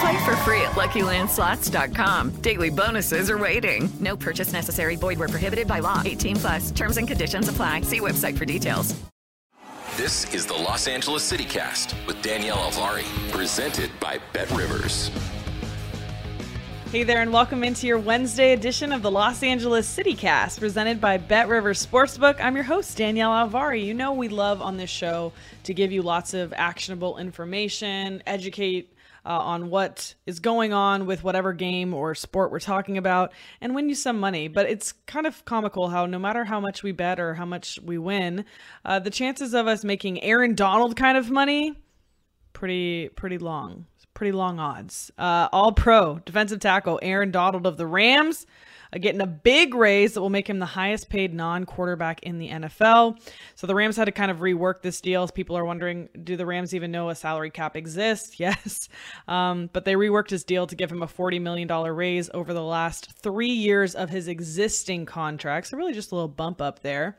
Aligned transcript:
Play 0.00 0.24
for 0.24 0.34
free 0.36 0.62
at 0.62 0.70
LuckyLandSlots.com. 0.70 2.30
Daily 2.40 2.70
bonuses 2.70 3.28
are 3.28 3.36
waiting. 3.36 3.90
No 4.00 4.16
purchase 4.16 4.50
necessary. 4.50 4.96
Void 4.96 5.18
were 5.18 5.28
prohibited 5.28 5.68
by 5.68 5.80
law. 5.80 6.00
18 6.02 6.36
plus. 6.36 6.70
Terms 6.70 6.96
and 6.96 7.06
conditions 7.06 7.50
apply. 7.50 7.82
See 7.82 8.00
website 8.00 8.38
for 8.38 8.46
details. 8.46 8.98
This 9.98 10.32
is 10.32 10.46
the 10.46 10.54
Los 10.54 10.88
Angeles 10.88 11.22
City 11.22 11.44
Cast 11.44 11.94
with 12.06 12.22
Danielle 12.22 12.56
Alvari, 12.56 13.04
presented 13.30 13.90
by 14.00 14.18
Bet 14.32 14.50
Rivers. 14.52 15.10
Hey 16.90 17.02
there, 17.02 17.20
and 17.20 17.30
welcome 17.30 17.62
into 17.62 17.86
your 17.86 17.98
Wednesday 17.98 18.52
edition 18.52 18.92
of 18.92 19.02
the 19.02 19.10
Los 19.10 19.42
Angeles 19.42 19.86
City 19.86 20.14
Cast, 20.14 20.60
presented 20.60 20.98
by 20.98 21.18
Bet 21.18 21.46
Rivers 21.46 21.84
Sportsbook. 21.84 22.40
I'm 22.40 22.54
your 22.54 22.64
host, 22.64 22.96
Danielle 22.96 23.32
Alvari. 23.32 23.84
You 23.84 23.92
know, 23.92 24.14
we 24.14 24.28
love 24.28 24.62
on 24.62 24.78
this 24.78 24.88
show 24.88 25.34
to 25.64 25.74
give 25.74 25.92
you 25.92 26.00
lots 26.00 26.32
of 26.32 26.54
actionable 26.54 27.18
information, 27.18 28.22
educate 28.26 28.90
uh, 29.24 29.38
on 29.38 29.70
what 29.70 30.14
is 30.26 30.40
going 30.40 30.72
on 30.72 31.06
with 31.06 31.22
whatever 31.24 31.52
game 31.52 31.94
or 31.94 32.14
sport 32.14 32.50
we're 32.50 32.60
talking 32.60 32.98
about, 32.98 33.32
and 33.60 33.74
win 33.74 33.88
you 33.88 33.94
some 33.94 34.18
money. 34.18 34.48
But 34.48 34.68
it's 34.68 34.92
kind 35.06 35.26
of 35.26 35.44
comical 35.44 35.88
how 35.88 36.06
no 36.06 36.18
matter 36.18 36.44
how 36.44 36.60
much 36.60 36.82
we 36.82 36.92
bet 36.92 37.20
or 37.20 37.34
how 37.34 37.46
much 37.46 37.78
we 37.82 37.98
win, 37.98 38.44
uh, 38.84 38.98
the 38.98 39.10
chances 39.10 39.54
of 39.54 39.66
us 39.66 39.84
making 39.84 40.22
Aaron 40.22 40.54
Donald 40.54 40.96
kind 40.96 41.16
of 41.16 41.30
money 41.30 41.74
pretty 42.52 43.08
pretty 43.10 43.38
long 43.38 43.86
pretty 44.14 44.32
long 44.32 44.58
odds. 44.58 45.10
Uh, 45.16 45.48
all 45.52 45.72
pro 45.72 46.18
defensive 46.26 46.60
tackle 46.60 46.98
Aaron 47.02 47.30
Donald 47.30 47.66
of 47.66 47.76
the 47.76 47.86
Rams 47.86 48.46
getting 48.98 49.20
a 49.20 49.26
big 49.26 49.74
raise 49.74 50.14
that 50.14 50.20
will 50.20 50.30
make 50.30 50.48
him 50.48 50.58
the 50.58 50.66
highest 50.66 51.08
paid 51.08 51.32
non 51.32 51.64
quarterback 51.64 52.22
in 52.22 52.38
the 52.38 52.48
NFL. 52.48 53.20
So 53.54 53.66
the 53.66 53.74
Rams 53.74 53.96
had 53.96 54.06
to 54.06 54.12
kind 54.12 54.30
of 54.30 54.38
rework 54.38 54.82
this 54.82 55.00
deal. 55.00 55.26
People 55.28 55.56
are 55.56 55.64
wondering 55.64 56.08
do 56.24 56.36
the 56.36 56.46
Rams 56.46 56.74
even 56.74 56.90
know 56.90 57.10
a 57.10 57.14
salary 57.14 57.50
cap 57.50 57.76
exists? 57.76 58.38
Yes. 58.40 58.88
Um, 59.28 59.68
but 59.74 59.84
they 59.84 59.94
reworked 59.94 60.30
his 60.30 60.44
deal 60.44 60.66
to 60.66 60.74
give 60.74 60.90
him 60.90 61.02
a 61.02 61.06
$40 61.06 61.42
million 61.42 61.68
raise 61.68 62.30
over 62.32 62.54
the 62.54 62.62
last 62.62 63.12
three 63.22 63.50
years 63.50 63.94
of 63.94 64.08
his 64.08 64.28
existing 64.28 65.04
contract. 65.04 65.66
So 65.66 65.76
really 65.76 65.92
just 65.92 66.10
a 66.10 66.14
little 66.14 66.26
bump 66.26 66.62
up 66.62 66.80
there, 66.80 67.18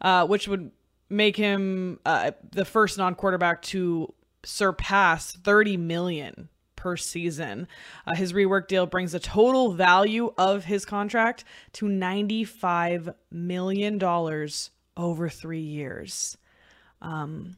uh, 0.00 0.26
which 0.26 0.48
would 0.48 0.72
make 1.08 1.36
him 1.36 2.00
uh, 2.04 2.32
the 2.50 2.64
first 2.64 2.98
non 2.98 3.14
quarterback 3.14 3.62
to 3.62 4.12
surpass 4.44 5.32
30 5.32 5.76
million 5.76 6.48
per 6.86 6.96
season. 6.96 7.66
Uh, 8.06 8.14
his 8.14 8.32
rework 8.32 8.68
deal 8.68 8.86
brings 8.86 9.10
the 9.10 9.18
total 9.18 9.72
value 9.72 10.32
of 10.38 10.66
his 10.66 10.84
contract 10.84 11.42
to 11.72 11.88
95 11.88 13.12
million 13.32 13.98
dollars 13.98 14.70
over 14.96 15.28
3 15.28 15.58
years. 15.58 16.38
Um, 17.02 17.56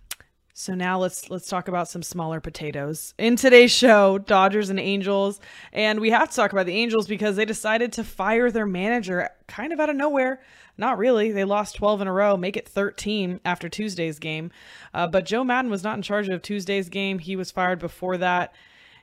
so 0.54 0.74
now 0.74 0.98
let's 0.98 1.28
let's 1.28 1.46
talk 1.46 1.68
about 1.68 1.90
some 1.90 2.02
smaller 2.02 2.40
potatoes. 2.40 3.12
In 3.18 3.36
today's 3.36 3.70
show, 3.70 4.16
Dodgers 4.16 4.70
and 4.70 4.80
Angels, 4.80 5.40
and 5.74 6.00
we 6.00 6.08
have 6.08 6.30
to 6.30 6.34
talk 6.34 6.52
about 6.52 6.64
the 6.64 6.72
Angels 6.72 7.06
because 7.06 7.36
they 7.36 7.44
decided 7.44 7.92
to 7.92 8.04
fire 8.04 8.50
their 8.50 8.64
manager 8.64 9.28
kind 9.46 9.74
of 9.74 9.78
out 9.78 9.90
of 9.90 9.96
nowhere. 9.96 10.40
Not 10.78 10.96
really. 10.96 11.32
They 11.32 11.44
lost 11.44 11.76
12 11.76 12.00
in 12.00 12.08
a 12.08 12.12
row, 12.12 12.36
make 12.36 12.56
it 12.56 12.68
13 12.68 13.40
after 13.44 13.68
Tuesday's 13.68 14.18
game. 14.18 14.50
Uh, 14.94 15.06
but 15.06 15.26
Joe 15.26 15.44
Maddon 15.44 15.70
was 15.70 15.84
not 15.84 15.96
in 15.96 16.02
charge 16.02 16.28
of 16.28 16.40
Tuesday's 16.40 16.88
game. 16.88 17.18
He 17.18 17.36
was 17.36 17.50
fired 17.50 17.78
before 17.78 18.16
that, 18.16 18.54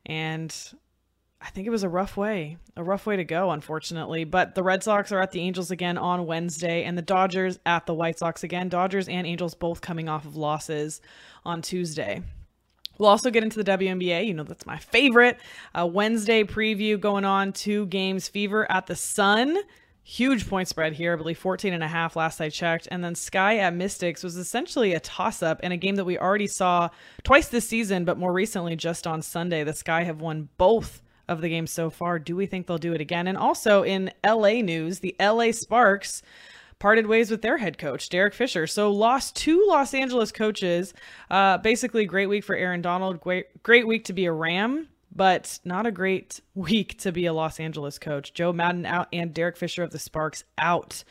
and 0.05 0.55
I 1.41 1.49
think 1.49 1.67
it 1.67 1.71
was 1.71 1.83
a 1.83 1.89
rough 1.89 2.17
way, 2.17 2.57
a 2.75 2.83
rough 2.83 3.05
way 3.05 3.17
to 3.17 3.23
go, 3.23 3.51
unfortunately. 3.51 4.23
But 4.23 4.55
the 4.55 4.63
Red 4.63 4.83
Sox 4.83 5.11
are 5.11 5.21
at 5.21 5.31
the 5.31 5.41
Angels 5.41 5.69
again 5.69 5.97
on 5.97 6.25
Wednesday, 6.25 6.83
and 6.83 6.97
the 6.97 7.03
Dodgers 7.03 7.59
at 7.65 7.85
the 7.85 7.93
White 7.93 8.17
Sox 8.17 8.43
again. 8.43 8.69
Dodgers 8.69 9.07
and 9.07 9.27
Angels 9.27 9.53
both 9.53 9.81
coming 9.81 10.09
off 10.09 10.25
of 10.25 10.35
losses 10.35 11.01
on 11.45 11.61
Tuesday. 11.61 12.23
We'll 12.97 13.09
also 13.09 13.29
get 13.29 13.43
into 13.43 13.61
the 13.61 13.71
WNBA. 13.71 14.25
You 14.25 14.33
know, 14.33 14.43
that's 14.43 14.65
my 14.65 14.77
favorite. 14.77 15.37
Uh, 15.73 15.85
Wednesday 15.85 16.43
preview 16.43 16.99
going 16.99 17.25
on. 17.25 17.51
Two 17.51 17.85
games. 17.87 18.27
Fever 18.27 18.69
at 18.71 18.87
the 18.87 18.95
Sun. 18.95 19.57
Huge 20.07 20.47
point 20.47 20.67
spread 20.67 20.93
here. 20.93 21.13
I 21.13 21.15
believe 21.15 21.39
14 21.39 21.73
and 21.73 21.83
a 21.83 21.87
half 21.87 22.15
last 22.15 22.39
I 22.39 22.49
checked. 22.49 22.87
And 22.91 23.03
then 23.03 23.15
Sky 23.15 23.57
at 23.57 23.73
Mystics 23.73 24.23
was 24.23 24.37
essentially 24.37 24.93
a 24.93 24.99
toss 24.99 25.41
up 25.41 25.59
in 25.61 25.71
a 25.71 25.77
game 25.77 25.95
that 25.95 26.05
we 26.05 26.19
already 26.19 26.45
saw 26.45 26.89
twice 27.23 27.47
this 27.47 27.67
season, 27.67 28.05
but 28.05 28.19
more 28.19 28.31
recently 28.31 28.75
just 28.75 29.07
on 29.07 29.23
Sunday. 29.23 29.63
The 29.63 29.73
Sky 29.73 30.03
have 30.03 30.21
won 30.21 30.49
both 30.59 31.01
of 31.27 31.41
the 31.41 31.49
games 31.49 31.71
so 31.71 31.89
far. 31.89 32.19
Do 32.19 32.35
we 32.35 32.45
think 32.45 32.67
they'll 32.67 32.77
do 32.77 32.93
it 32.93 33.01
again? 33.01 33.27
And 33.27 33.35
also 33.35 33.81
in 33.81 34.11
LA 34.23 34.61
news, 34.61 34.99
the 34.99 35.15
LA 35.19 35.51
Sparks 35.51 36.21
parted 36.77 37.07
ways 37.07 37.31
with 37.31 37.41
their 37.41 37.57
head 37.57 37.79
coach, 37.79 38.07
Derek 38.09 38.35
Fisher. 38.35 38.67
So 38.67 38.91
lost 38.91 39.35
two 39.35 39.65
Los 39.67 39.95
Angeles 39.95 40.31
coaches. 40.31 40.93
Uh, 41.31 41.57
basically, 41.57 42.05
great 42.05 42.27
week 42.27 42.43
for 42.43 42.55
Aaron 42.55 42.83
Donald. 42.83 43.19
Great, 43.21 43.63
great 43.63 43.87
week 43.87 44.05
to 44.05 44.13
be 44.13 44.25
a 44.25 44.31
Ram, 44.31 44.87
but 45.15 45.59
not 45.63 45.85
a 45.85 45.91
great 45.91 46.41
week 46.55 46.97
to 46.99 47.11
be 47.11 47.25
a 47.25 47.33
Los 47.33 47.59
Angeles 47.59 47.97
coach. 47.97 48.33
Joe 48.33 48.53
Maddon 48.53 48.85
out 48.85 49.07
and 49.13 49.33
Derek 49.33 49.57
Fisher 49.57 49.83
of 49.83 49.91
the 49.91 49.99
Sparks 49.99 50.43
out. 50.57 51.03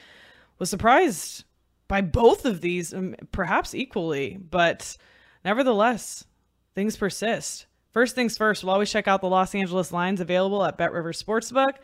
Was 0.59 0.71
surprised 0.71 1.45
by 1.89 2.01
both 2.01 2.45
of 2.45 2.61
these, 2.61 2.95
um, 2.95 3.17
perhaps 3.33 3.75
equally, 3.75 4.39
but 4.39 4.97
nevertheless, 5.45 6.25
things 6.75 6.97
persist. 6.97 7.67
First 7.93 8.15
things 8.17 8.37
first, 8.37 8.65
we'll 8.65 8.73
always 8.73 8.91
check 8.91 9.07
out 9.07 9.21
the 9.21 9.29
Los 9.29 9.55
Angeles 9.55 9.93
lines 9.93 10.21
available 10.21 10.65
at 10.65 10.77
Bet 10.77 10.93
River 10.93 11.13
Sportsbook. 11.13 11.75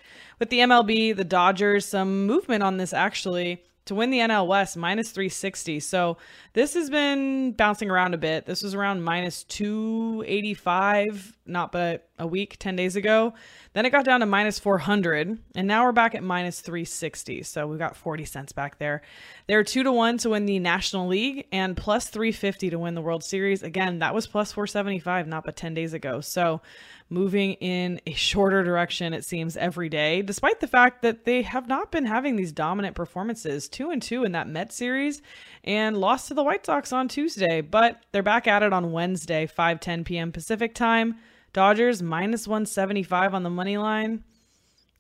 With 0.41 0.51
the 0.51 0.59
MLB, 0.59 1.15
the 1.17 1.25
Dodgers, 1.25 1.87
some 1.87 2.27
movement 2.27 2.65
on 2.65 2.79
this 2.79 2.93
actually 2.93 3.63
to 3.85 3.95
win 3.95 4.11
the 4.11 4.19
NL 4.19 4.47
West 4.47 4.77
minus 4.77 5.11
360. 5.11 5.81
So 5.81 6.17
this 6.53 6.75
has 6.75 6.91
been 6.91 7.53
bouncing 7.53 7.91
around 7.91 8.15
a 8.15 8.19
bit. 8.19 8.47
This 8.47 8.63
was 8.63 8.75
around 8.75 9.03
minus 9.03 9.45
285 9.45 11.39
not 11.51 11.73
but 11.73 12.09
a 12.19 12.27
week, 12.27 12.57
10 12.59 12.77
days 12.77 12.97
ago. 12.97 13.35
Then 13.73 13.87
it 13.87 13.91
got 13.91 14.05
down 14.05 14.21
to 14.21 14.27
minus 14.27 14.59
400, 14.59 15.39
and 15.55 15.67
now 15.67 15.85
we're 15.85 15.93
back 15.93 16.15
at 16.15 16.23
minus 16.23 16.61
360. 16.61 17.43
So 17.43 17.67
we've 17.67 17.79
got 17.79 17.97
40 17.97 18.25
cents 18.25 18.53
back 18.53 18.79
there. 18.79 19.03
They're 19.47 19.65
2 19.65 19.83
to 19.83 19.93
1 19.93 20.19
to 20.19 20.31
win 20.31 20.47
the 20.47 20.59
National 20.59 21.09
League 21.09 21.47
and 21.51 21.77
plus 21.77 22.09
350 22.09 22.71
to 22.71 22.79
win 22.79 22.95
the 22.95 23.03
World 23.03 23.25
Series. 23.25 23.63
Again, 23.63 24.01
that 24.01 24.15
was 24.15 24.27
plus 24.27 24.53
475 24.53 25.27
not 25.27 25.45
but 25.45 25.57
10 25.57 25.75
days 25.75 25.95
ago. 25.95 26.21
So 26.21 26.61
moving 27.09 27.55
in 27.55 28.01
a 28.07 28.13
shorter 28.13 28.63
direction, 28.63 29.13
it 29.13 29.25
seems, 29.25 29.57
every 29.57 29.89
day, 29.89 30.23
despite 30.23 30.61
the 30.61 30.69
fact 30.69 31.03
that 31.03 31.25
they 31.25 31.43
have 31.43 31.67
not 31.67 31.91
been 31.91 32.07
having 32.07 32.37
these 32.37 32.53
dominant 32.53 32.95
performances. 32.95 33.69
2 33.69 33.91
and 33.91 34.01
2 34.01 34.25
in 34.25 34.33
that 34.33 34.49
Met 34.49 34.73
series 34.73 35.21
and 35.65 35.97
lost 35.97 36.29
to 36.29 36.35
the 36.35 36.45
White 36.45 36.65
Sox 36.65 36.93
on 36.93 37.09
Tuesday, 37.09 37.61
but 37.61 38.03
they're 38.13 38.23
back 38.23 38.47
at 38.47 38.63
it 38.63 38.73
on 38.73 38.93
Wednesday, 38.93 39.47
5 39.47 39.81
10 39.81 40.05
p.m. 40.05 40.33
Pacific 40.33 40.75
time. 40.75 41.17
Dodgers 41.53 42.03
minus 42.03 42.47
175 42.47 43.35
on 43.35 43.43
the 43.43 43.51
money 43.51 43.77
line. 43.77 44.25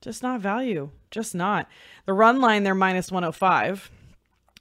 Just 0.00 0.22
not 0.22 0.40
value. 0.40 0.90
Just 1.10 1.34
not. 1.34 1.68
The 2.06 2.12
run 2.12 2.40
line, 2.40 2.64
they're 2.64 2.74
minus 2.74 3.12
105. 3.12 3.90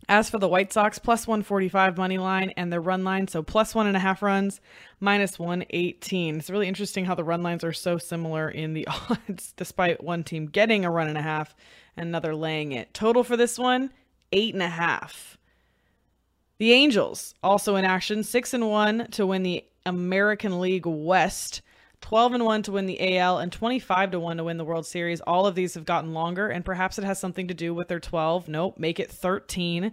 As 0.07 0.29
for 0.29 0.39
the 0.39 0.47
White 0.47 0.73
Sox, 0.73 0.97
plus 0.97 1.27
145 1.27 1.97
money 1.97 2.17
line 2.17 2.51
and 2.57 2.73
the 2.73 2.79
run 2.79 3.03
line, 3.03 3.27
so 3.27 3.43
plus 3.43 3.75
one 3.75 3.85
and 3.85 3.95
a 3.95 3.99
half 3.99 4.23
runs, 4.23 4.59
minus 4.99 5.37
118. 5.37 6.37
It's 6.37 6.49
really 6.49 6.67
interesting 6.67 7.05
how 7.05 7.13
the 7.13 7.23
run 7.23 7.43
lines 7.43 7.63
are 7.63 7.73
so 7.73 7.99
similar 7.99 8.49
in 8.49 8.73
the 8.73 8.87
odds, 9.09 9.53
despite 9.55 10.03
one 10.03 10.23
team 10.23 10.47
getting 10.47 10.83
a 10.83 10.91
run 10.91 11.07
and 11.07 11.17
a 11.17 11.21
half 11.21 11.55
and 11.95 12.07
another 12.07 12.33
laying 12.33 12.71
it. 12.71 12.91
Total 12.93 13.23
for 13.23 13.37
this 13.37 13.59
one, 13.59 13.91
eight 14.31 14.55
and 14.55 14.63
a 14.63 14.69
half. 14.69 15.37
The 16.57 16.73
Angels 16.73 17.35
also 17.43 17.75
in 17.75 17.85
action, 17.85 18.23
six 18.23 18.53
and 18.53 18.67
one 18.67 19.07
to 19.11 19.27
win 19.27 19.43
the 19.43 19.63
American 19.85 20.59
League 20.59 20.87
West. 20.87 21.61
12 22.01 22.33
and 22.33 22.45
1 22.45 22.63
to 22.63 22.71
win 22.71 22.85
the 22.85 23.17
AL 23.17 23.39
and 23.39 23.51
25 23.51 24.11
to 24.11 24.19
1 24.19 24.37
to 24.37 24.43
win 24.43 24.57
the 24.57 24.65
World 24.65 24.85
Series. 24.85 25.21
All 25.21 25.45
of 25.45 25.55
these 25.55 25.73
have 25.73 25.85
gotten 25.85 26.13
longer 26.13 26.49
and 26.49 26.65
perhaps 26.65 26.97
it 26.97 27.03
has 27.03 27.19
something 27.19 27.47
to 27.47 27.53
do 27.53 27.73
with 27.73 27.87
their 27.87 27.99
12, 27.99 28.47
nope, 28.47 28.75
make 28.77 28.99
it 28.99 29.11
13 29.11 29.91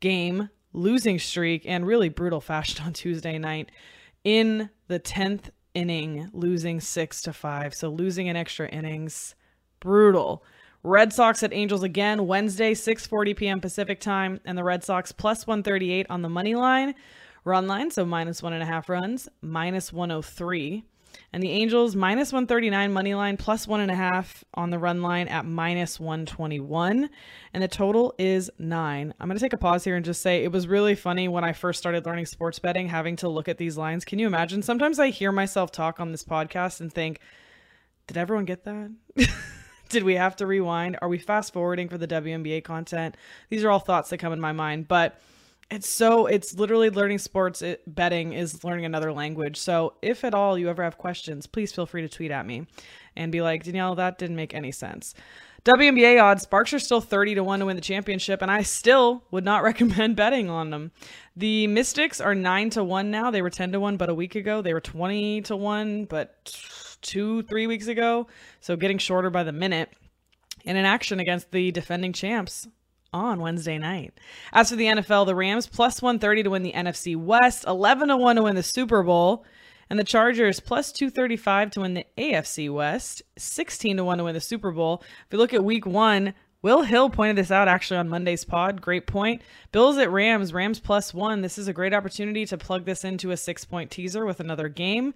game 0.00 0.48
losing 0.72 1.18
streak 1.18 1.64
and 1.66 1.86
really 1.86 2.08
brutal 2.08 2.40
fashion 2.40 2.84
on 2.84 2.92
Tuesday 2.92 3.38
night 3.38 3.70
in 4.24 4.70
the 4.88 5.00
10th 5.00 5.50
inning 5.74 6.30
losing 6.32 6.80
6 6.80 7.22
to 7.22 7.32
5. 7.32 7.74
So 7.74 7.88
losing 7.88 8.28
an 8.28 8.36
extra 8.36 8.68
innings 8.68 9.34
brutal. 9.80 10.44
Red 10.82 11.12
Sox 11.12 11.42
at 11.42 11.52
Angels 11.52 11.82
again 11.82 12.26
Wednesday 12.26 12.74
6:40 12.74 13.36
p.m. 13.36 13.60
Pacific 13.60 14.00
time 14.00 14.40
and 14.44 14.56
the 14.56 14.64
Red 14.64 14.84
Sox 14.84 15.12
plus 15.12 15.46
138 15.46 16.06
on 16.10 16.22
the 16.22 16.28
money 16.28 16.54
line. 16.54 16.94
Run 17.44 17.66
line 17.66 17.90
so 17.90 18.04
minus 18.04 18.42
one 18.42 18.52
and 18.52 18.62
a 18.62 18.66
half 18.66 18.88
runs, 18.88 19.28
minus 19.40 19.92
103. 19.92 20.84
And 21.34 21.42
the 21.42 21.50
Angels 21.50 21.96
minus 21.96 22.32
139 22.32 22.92
money 22.92 23.12
line, 23.12 23.36
plus 23.36 23.66
one 23.66 23.80
and 23.80 23.90
a 23.90 23.94
half 23.96 24.44
on 24.54 24.70
the 24.70 24.78
run 24.78 25.02
line 25.02 25.26
at 25.26 25.44
minus 25.44 25.98
121. 25.98 27.10
And 27.52 27.60
the 27.60 27.66
total 27.66 28.14
is 28.18 28.52
nine. 28.56 29.12
I'm 29.18 29.26
going 29.26 29.36
to 29.36 29.44
take 29.44 29.52
a 29.52 29.58
pause 29.58 29.82
here 29.82 29.96
and 29.96 30.04
just 30.04 30.22
say 30.22 30.44
it 30.44 30.52
was 30.52 30.68
really 30.68 30.94
funny 30.94 31.26
when 31.26 31.42
I 31.42 31.52
first 31.52 31.80
started 31.80 32.06
learning 32.06 32.26
sports 32.26 32.60
betting, 32.60 32.86
having 32.86 33.16
to 33.16 33.28
look 33.28 33.48
at 33.48 33.58
these 33.58 33.76
lines. 33.76 34.04
Can 34.04 34.20
you 34.20 34.28
imagine? 34.28 34.62
Sometimes 34.62 35.00
I 35.00 35.08
hear 35.08 35.32
myself 35.32 35.72
talk 35.72 35.98
on 35.98 36.12
this 36.12 36.22
podcast 36.22 36.80
and 36.80 36.92
think, 36.92 37.18
did 38.06 38.16
everyone 38.16 38.44
get 38.44 38.62
that? 38.62 38.92
did 39.88 40.04
we 40.04 40.14
have 40.14 40.36
to 40.36 40.46
rewind? 40.46 40.98
Are 41.02 41.08
we 41.08 41.18
fast 41.18 41.52
forwarding 41.52 41.88
for 41.88 41.98
the 41.98 42.06
WNBA 42.06 42.62
content? 42.62 43.16
These 43.48 43.64
are 43.64 43.72
all 43.72 43.80
thoughts 43.80 44.08
that 44.10 44.18
come 44.18 44.32
in 44.32 44.40
my 44.40 44.52
mind. 44.52 44.86
But 44.86 45.20
it's 45.70 45.88
so 45.88 46.26
it's 46.26 46.54
literally 46.54 46.90
learning 46.90 47.18
sports 47.18 47.62
it, 47.62 47.82
betting 47.86 48.32
is 48.32 48.64
learning 48.64 48.84
another 48.84 49.12
language 49.12 49.56
so 49.56 49.94
if 50.02 50.24
at 50.24 50.34
all 50.34 50.58
you 50.58 50.68
ever 50.68 50.82
have 50.82 50.98
questions 50.98 51.46
please 51.46 51.72
feel 51.72 51.86
free 51.86 52.02
to 52.02 52.08
tweet 52.08 52.30
at 52.30 52.46
me 52.46 52.66
and 53.16 53.32
be 53.32 53.40
like 53.40 53.64
danielle 53.64 53.94
that 53.94 54.18
didn't 54.18 54.36
make 54.36 54.54
any 54.54 54.72
sense 54.72 55.14
WNBA 55.64 56.22
odds, 56.22 56.42
Sparks 56.42 56.74
are 56.74 56.78
still 56.78 57.00
30 57.00 57.36
to 57.36 57.42
1 57.42 57.60
to 57.60 57.64
win 57.64 57.76
the 57.76 57.80
championship, 57.80 58.42
and 58.42 58.50
I 58.50 58.60
still 58.60 59.24
would 59.30 59.46
not 59.46 59.62
recommend 59.62 60.14
betting 60.14 60.50
on 60.50 60.68
them. 60.68 60.92
The 61.36 61.66
Mystics 61.68 62.20
are 62.20 62.34
9 62.34 62.68
to 62.70 62.84
1 62.84 63.10
now. 63.10 63.30
They 63.30 63.40
were 63.40 63.48
10 63.48 63.72
to 63.72 63.80
1, 63.80 63.96
but 63.96 64.10
a 64.10 64.14
week 64.14 64.34
ago. 64.34 64.60
They 64.60 64.74
were 64.74 64.82
20 64.82 65.40
to 65.40 65.56
1, 65.56 66.04
but 66.04 66.54
two, 67.00 67.42
three 67.42 67.66
weeks 67.66 67.86
ago. 67.86 68.26
So 68.60 68.76
getting 68.76 68.98
shorter 68.98 69.30
by 69.30 69.42
the 69.42 69.52
minute. 69.52 69.90
And 70.66 70.76
in 70.76 70.84
action 70.84 71.18
against 71.18 71.50
the 71.50 71.70
defending 71.70 72.12
champs, 72.12 72.68
on 73.14 73.40
Wednesday 73.40 73.78
night. 73.78 74.12
As 74.52 74.70
for 74.70 74.76
the 74.76 74.86
NFL, 74.86 75.24
the 75.24 75.34
Rams 75.34 75.68
plus 75.68 76.02
130 76.02 76.42
to 76.42 76.50
win 76.50 76.64
the 76.64 76.72
NFC 76.72 77.16
West, 77.16 77.64
11 77.66 78.08
to 78.08 78.16
1 78.16 78.36
to 78.36 78.42
win 78.42 78.56
the 78.56 78.62
Super 78.62 79.02
Bowl, 79.02 79.46
and 79.88 79.98
the 79.98 80.04
Chargers 80.04 80.58
plus 80.60 80.90
235 80.92 81.70
to 81.70 81.80
win 81.80 81.94
the 81.94 82.06
AFC 82.18 82.72
West, 82.72 83.22
16 83.38 83.98
to 83.98 84.04
1 84.04 84.18
to 84.18 84.24
win 84.24 84.34
the 84.34 84.40
Super 84.40 84.72
Bowl. 84.72 85.02
If 85.02 85.32
you 85.32 85.38
look 85.38 85.54
at 85.54 85.64
week 85.64 85.86
1, 85.86 86.34
Will 86.62 86.82
Hill 86.82 87.08
pointed 87.08 87.36
this 87.36 87.50
out 87.50 87.68
actually 87.68 87.98
on 87.98 88.08
Monday's 88.08 88.44
pod. 88.44 88.80
Great 88.80 89.06
point. 89.06 89.42
Bills 89.70 89.98
at 89.98 90.10
Rams, 90.10 90.52
Rams 90.52 90.80
plus 90.80 91.14
1. 91.14 91.42
This 91.42 91.58
is 91.58 91.68
a 91.68 91.72
great 91.72 91.94
opportunity 91.94 92.44
to 92.46 92.58
plug 92.58 92.84
this 92.84 93.04
into 93.04 93.30
a 93.30 93.34
6-point 93.34 93.90
teaser 93.90 94.24
with 94.24 94.40
another 94.40 94.68
game 94.68 95.14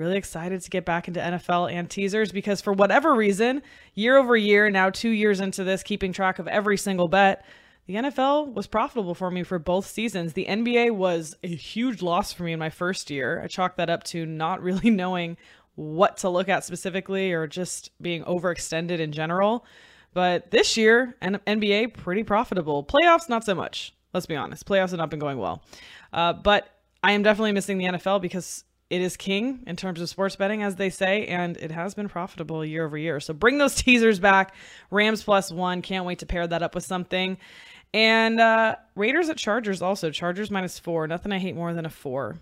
really 0.00 0.16
excited 0.16 0.60
to 0.62 0.70
get 0.70 0.84
back 0.84 1.06
into 1.06 1.20
NFL 1.20 1.72
and 1.72 1.88
teasers 1.88 2.32
because 2.32 2.60
for 2.60 2.72
whatever 2.72 3.14
reason, 3.14 3.62
year 3.94 4.16
over 4.16 4.36
year, 4.36 4.70
now 4.70 4.90
two 4.90 5.10
years 5.10 5.40
into 5.40 5.62
this, 5.62 5.82
keeping 5.82 6.12
track 6.12 6.38
of 6.38 6.48
every 6.48 6.76
single 6.76 7.06
bet, 7.06 7.44
the 7.86 7.94
NFL 7.94 8.54
was 8.54 8.66
profitable 8.66 9.14
for 9.14 9.30
me 9.30 9.42
for 9.42 9.58
both 9.58 9.86
seasons. 9.86 10.32
The 10.32 10.46
NBA 10.46 10.92
was 10.92 11.36
a 11.42 11.48
huge 11.48 12.02
loss 12.02 12.32
for 12.32 12.44
me 12.44 12.52
in 12.52 12.58
my 12.58 12.70
first 12.70 13.10
year. 13.10 13.40
I 13.42 13.46
chalked 13.46 13.76
that 13.76 13.90
up 13.90 14.04
to 14.04 14.26
not 14.26 14.62
really 14.64 14.90
knowing 14.90 15.36
what 15.74 16.16
to 16.18 16.28
look 16.28 16.48
at 16.48 16.64
specifically 16.64 17.32
or 17.32 17.46
just 17.46 17.90
being 18.00 18.24
overextended 18.24 18.98
in 18.98 19.12
general. 19.12 19.64
But 20.12 20.50
this 20.50 20.76
year, 20.76 21.16
NBA 21.22 21.94
pretty 21.94 22.24
profitable. 22.24 22.84
Playoffs, 22.84 23.28
not 23.28 23.44
so 23.44 23.54
much. 23.54 23.94
Let's 24.12 24.26
be 24.26 24.34
honest. 24.34 24.66
Playoffs 24.66 24.90
have 24.90 24.98
not 24.98 25.10
been 25.10 25.20
going 25.20 25.38
well. 25.38 25.62
Uh, 26.12 26.32
but 26.32 26.68
I 27.02 27.12
am 27.12 27.22
definitely 27.22 27.52
missing 27.52 27.78
the 27.78 27.84
NFL 27.86 28.20
because 28.20 28.64
it 28.90 29.00
is 29.00 29.16
king 29.16 29.62
in 29.66 29.76
terms 29.76 30.00
of 30.00 30.08
sports 30.08 30.34
betting, 30.36 30.62
as 30.64 30.74
they 30.76 30.90
say, 30.90 31.26
and 31.26 31.56
it 31.56 31.70
has 31.70 31.94
been 31.94 32.08
profitable 32.08 32.64
year 32.64 32.84
over 32.84 32.98
year. 32.98 33.20
So 33.20 33.32
bring 33.32 33.58
those 33.58 33.74
teasers 33.82 34.18
back. 34.18 34.54
Rams 34.90 35.22
plus 35.22 35.50
one. 35.52 35.80
Can't 35.80 36.04
wait 36.04 36.18
to 36.18 36.26
pair 36.26 36.46
that 36.46 36.62
up 36.62 36.74
with 36.74 36.84
something. 36.84 37.38
And 37.94 38.40
uh, 38.40 38.76
Raiders 38.96 39.28
at 39.28 39.36
Chargers 39.36 39.80
also. 39.80 40.10
Chargers 40.10 40.50
minus 40.50 40.78
four. 40.78 41.06
Nothing 41.06 41.32
I 41.32 41.38
hate 41.38 41.54
more 41.54 41.72
than 41.72 41.86
a 41.86 41.90
four. 41.90 42.38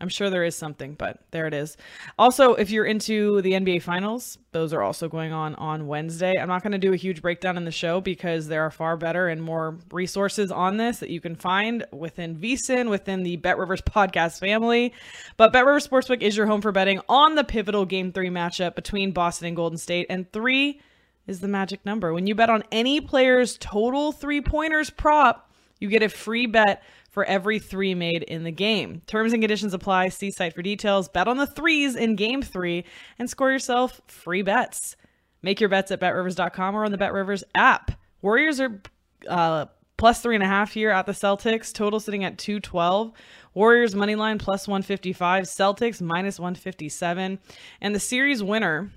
I'm 0.00 0.08
sure 0.08 0.30
there 0.30 0.42
is 0.42 0.56
something, 0.56 0.94
but 0.94 1.20
there 1.30 1.46
it 1.46 1.54
is. 1.54 1.76
Also, 2.18 2.54
if 2.54 2.70
you're 2.70 2.84
into 2.84 3.40
the 3.42 3.52
NBA 3.52 3.82
Finals, 3.82 4.36
those 4.50 4.72
are 4.72 4.82
also 4.82 5.08
going 5.08 5.32
on 5.32 5.54
on 5.54 5.86
Wednesday. 5.86 6.36
I'm 6.36 6.48
not 6.48 6.62
going 6.62 6.72
to 6.72 6.78
do 6.78 6.92
a 6.92 6.96
huge 6.96 7.22
breakdown 7.22 7.56
in 7.56 7.64
the 7.64 7.70
show 7.70 8.00
because 8.00 8.48
there 8.48 8.62
are 8.62 8.70
far 8.70 8.96
better 8.96 9.28
and 9.28 9.40
more 9.40 9.78
resources 9.92 10.50
on 10.50 10.76
this 10.76 10.98
that 10.98 11.10
you 11.10 11.20
can 11.20 11.36
find 11.36 11.86
within 11.92 12.36
VSiN, 12.36 12.90
within 12.90 13.22
the 13.22 13.36
Bet 13.36 13.58
Rivers 13.58 13.80
podcast 13.80 14.40
family. 14.40 14.92
But 15.36 15.52
Bet 15.52 15.64
Rivers 15.64 15.86
Sportsbook 15.86 16.20
is 16.20 16.36
your 16.36 16.46
home 16.46 16.62
for 16.62 16.72
betting 16.72 17.00
on 17.08 17.36
the 17.36 17.44
pivotal 17.44 17.84
Game 17.84 18.12
3 18.12 18.28
matchup 18.28 18.74
between 18.74 19.12
Boston 19.12 19.48
and 19.48 19.56
Golden 19.56 19.78
State. 19.78 20.06
And 20.10 20.30
three 20.32 20.80
is 21.28 21.38
the 21.38 21.48
magic 21.48 21.86
number. 21.86 22.12
When 22.12 22.26
you 22.26 22.34
bet 22.34 22.50
on 22.50 22.64
any 22.72 23.00
player's 23.00 23.56
total 23.58 24.10
three 24.10 24.40
pointers 24.40 24.90
prop, 24.90 25.48
you 25.78 25.88
get 25.88 26.02
a 26.02 26.08
free 26.08 26.46
bet 26.46 26.82
for 27.12 27.24
every 27.26 27.58
three 27.58 27.94
made 27.94 28.22
in 28.24 28.42
the 28.42 28.50
game. 28.50 29.02
Terms 29.06 29.34
and 29.34 29.42
conditions 29.42 29.74
apply. 29.74 30.08
See 30.08 30.30
site 30.30 30.54
for 30.54 30.62
details. 30.62 31.08
Bet 31.08 31.28
on 31.28 31.36
the 31.36 31.46
threes 31.46 31.94
in 31.94 32.16
game 32.16 32.40
three 32.42 32.84
and 33.18 33.28
score 33.28 33.52
yourself 33.52 34.00
free 34.08 34.42
bets. 34.42 34.96
Make 35.42 35.60
your 35.60 35.68
bets 35.68 35.90
at 35.90 36.00
betrivers.com 36.00 36.74
or 36.74 36.84
on 36.84 36.90
the 36.90 36.98
BetRivers 36.98 37.42
app. 37.54 37.92
Warriors 38.22 38.60
are 38.60 38.80
uh, 39.28 39.66
plus 39.98 40.22
three 40.22 40.34
and 40.34 40.42
a 40.42 40.46
half 40.46 40.72
here 40.72 40.90
at 40.90 41.04
the 41.04 41.12
Celtics. 41.12 41.70
Total 41.72 42.00
sitting 42.00 42.24
at 42.24 42.38
212. 42.38 43.12
Warriors 43.52 43.94
money 43.94 44.14
line 44.14 44.38
plus 44.38 44.66
155. 44.66 45.44
Celtics 45.44 46.00
minus 46.00 46.40
157. 46.40 47.38
And 47.82 47.94
the 47.94 48.00
series 48.00 48.42
winner 48.42 48.90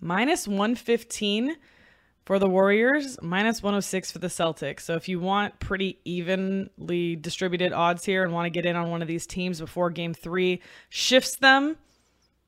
minus 0.00 0.48
115 0.48 1.56
for 2.26 2.40
the 2.40 2.48
Warriors, 2.48 3.16
minus 3.22 3.62
106 3.62 4.10
for 4.10 4.18
the 4.18 4.26
Celtics. 4.26 4.80
So 4.80 4.96
if 4.96 5.08
you 5.08 5.20
want 5.20 5.60
pretty 5.60 6.00
evenly 6.04 7.14
distributed 7.14 7.72
odds 7.72 8.04
here 8.04 8.24
and 8.24 8.32
want 8.32 8.46
to 8.46 8.50
get 8.50 8.66
in 8.66 8.74
on 8.74 8.90
one 8.90 9.00
of 9.00 9.06
these 9.06 9.28
teams 9.28 9.60
before 9.60 9.90
game 9.90 10.12
three 10.12 10.60
shifts 10.88 11.36
them, 11.36 11.76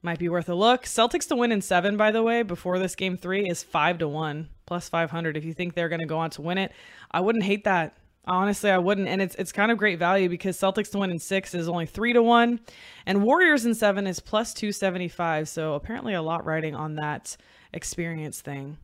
might 0.02 0.18
be 0.18 0.28
worth 0.28 0.48
a 0.48 0.54
look. 0.54 0.82
Celtics 0.82 1.28
to 1.28 1.36
win 1.36 1.52
in 1.52 1.62
seven, 1.62 1.96
by 1.96 2.10
the 2.10 2.24
way, 2.24 2.42
before 2.42 2.80
this 2.80 2.96
game 2.96 3.16
three 3.16 3.48
is 3.48 3.62
five 3.62 3.98
to 3.98 4.08
one, 4.08 4.48
plus 4.66 4.88
500. 4.88 5.36
If 5.36 5.44
you 5.44 5.54
think 5.54 5.74
they're 5.74 5.88
going 5.88 6.00
to 6.00 6.06
go 6.06 6.18
on 6.18 6.30
to 6.30 6.42
win 6.42 6.58
it, 6.58 6.72
I 7.12 7.20
wouldn't 7.20 7.44
hate 7.44 7.62
that. 7.64 7.96
Honestly, 8.26 8.70
I 8.70 8.78
wouldn't. 8.78 9.06
And 9.06 9.22
it's 9.22 9.36
it's 9.36 9.52
kind 9.52 9.70
of 9.70 9.78
great 9.78 9.98
value 9.98 10.28
because 10.28 10.58
Celtics 10.58 10.90
to 10.90 10.98
win 10.98 11.12
in 11.12 11.20
six 11.20 11.54
is 11.54 11.68
only 11.68 11.86
three 11.86 12.12
to 12.12 12.22
one, 12.22 12.60
and 13.06 13.22
Warriors 13.22 13.64
in 13.64 13.74
seven 13.74 14.08
is 14.08 14.18
plus 14.18 14.52
275. 14.54 15.48
So 15.48 15.74
apparently 15.74 16.14
a 16.14 16.22
lot 16.22 16.44
riding 16.44 16.74
on 16.74 16.96
that 16.96 17.36
experience 17.72 18.40
thing. 18.40 18.76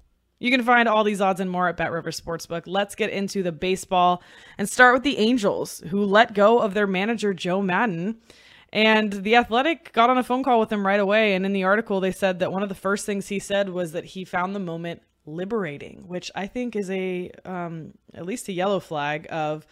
You 0.45 0.51
can 0.51 0.63
find 0.63 0.91
all 0.91 1.05
these 1.05 1.23
odds 1.23 1.41
and 1.41 1.51
more 1.51 1.69
at 1.69 1.79
Bet 1.79 1.91
River 1.91 2.11
Sportsbook. 2.11 2.65
Let's 2.67 2.95
get 2.95 3.09
into 3.09 3.43
the 3.43 3.51
baseball 3.51 4.23
and 4.59 4.69
start 4.69 4.93
with 4.93 5.03
the 5.03 5.17
Angels, 5.17 5.83
who 5.89 6.05
let 6.05 6.35
go 6.35 6.59
of 6.59 6.75
their 6.75 6.87
manager, 6.87 7.33
Joe 7.33 7.63
Maddon. 7.63 8.19
And 8.71 9.11
the 9.11 9.37
Athletic 9.37 9.95
got 9.95 10.11
on 10.11 10.19
a 10.19 10.23
phone 10.23 10.43
call 10.43 10.61
with 10.61 10.71
him 10.71 10.87
right 10.87 11.01
away. 11.01 11.35
And 11.35 11.47
in 11.47 11.55
the 11.55 11.65
article, 11.65 11.99
they 11.99 12.13
said 12.13 12.41
that 12.41 12.53
one 12.53 12.63
of 12.63 12.69
the 12.69 12.75
first 12.75 13.07
things 13.07 13.29
he 13.29 13.39
said 13.39 13.71
was 13.71 13.93
that 13.93 14.05
he 14.05 14.27
found 14.27 14.55
the 14.55 14.61
moment 14.61 15.01
liberating, 15.25 16.05
which 16.09 16.31
I 16.35 16.47
think 16.47 16.77
is 16.77 16.91
a 16.91 17.31
um, 17.47 17.95
at 18.13 18.27
least 18.27 18.47
a 18.49 18.53
yellow 18.53 18.81
flag 18.81 19.27
of 19.31 19.67